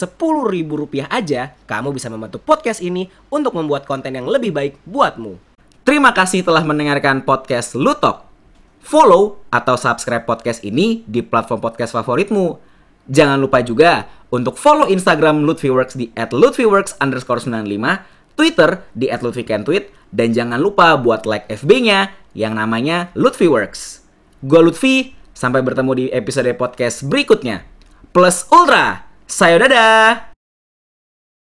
ribu 0.54 0.78
rupiah 0.78 1.10
aja, 1.10 1.50
kamu 1.66 1.90
bisa 1.90 2.06
membantu 2.06 2.38
podcast 2.38 2.78
ini 2.78 3.10
untuk 3.26 3.58
membuat 3.58 3.90
konten 3.90 4.14
yang 4.14 4.30
lebih 4.30 4.54
baik 4.54 4.78
buatmu. 4.86 5.34
Terima 5.82 6.14
kasih 6.14 6.46
telah 6.46 6.62
mendengarkan 6.62 7.26
podcast 7.26 7.74
Lutok. 7.74 8.22
Follow 8.86 9.42
atau 9.50 9.74
subscribe 9.74 10.30
podcast 10.30 10.62
ini 10.62 11.02
di 11.10 11.26
platform 11.26 11.58
podcast 11.58 11.90
favoritmu 11.90 12.73
Jangan 13.08 13.36
lupa 13.40 13.60
juga 13.60 14.08
untuk 14.32 14.56
follow 14.58 14.88
Instagram 14.88 15.44
Lutfiworks 15.44 15.94
di 15.94 16.10
@lutfiworks 16.16 16.98
underscore 16.98 17.38
95, 17.38 18.02
Twitter 18.34 18.82
di 18.96 19.06
@lutfikentweet, 19.12 19.92
dan 20.10 20.34
jangan 20.34 20.58
lupa 20.58 20.96
buat 20.98 21.28
like 21.28 21.46
FB-nya 21.52 22.10
yang 22.34 22.58
namanya 22.58 23.14
Lutfiworks. 23.14 24.02
Gue 24.42 24.60
Lutfi, 24.60 25.14
sampai 25.32 25.62
bertemu 25.62 25.92
di 25.94 26.04
episode 26.10 26.50
podcast 26.58 27.06
berikutnya. 27.06 27.62
Plus 28.14 28.46
Ultra, 28.50 29.06
sayo 29.26 29.58
dadah! 29.62 30.33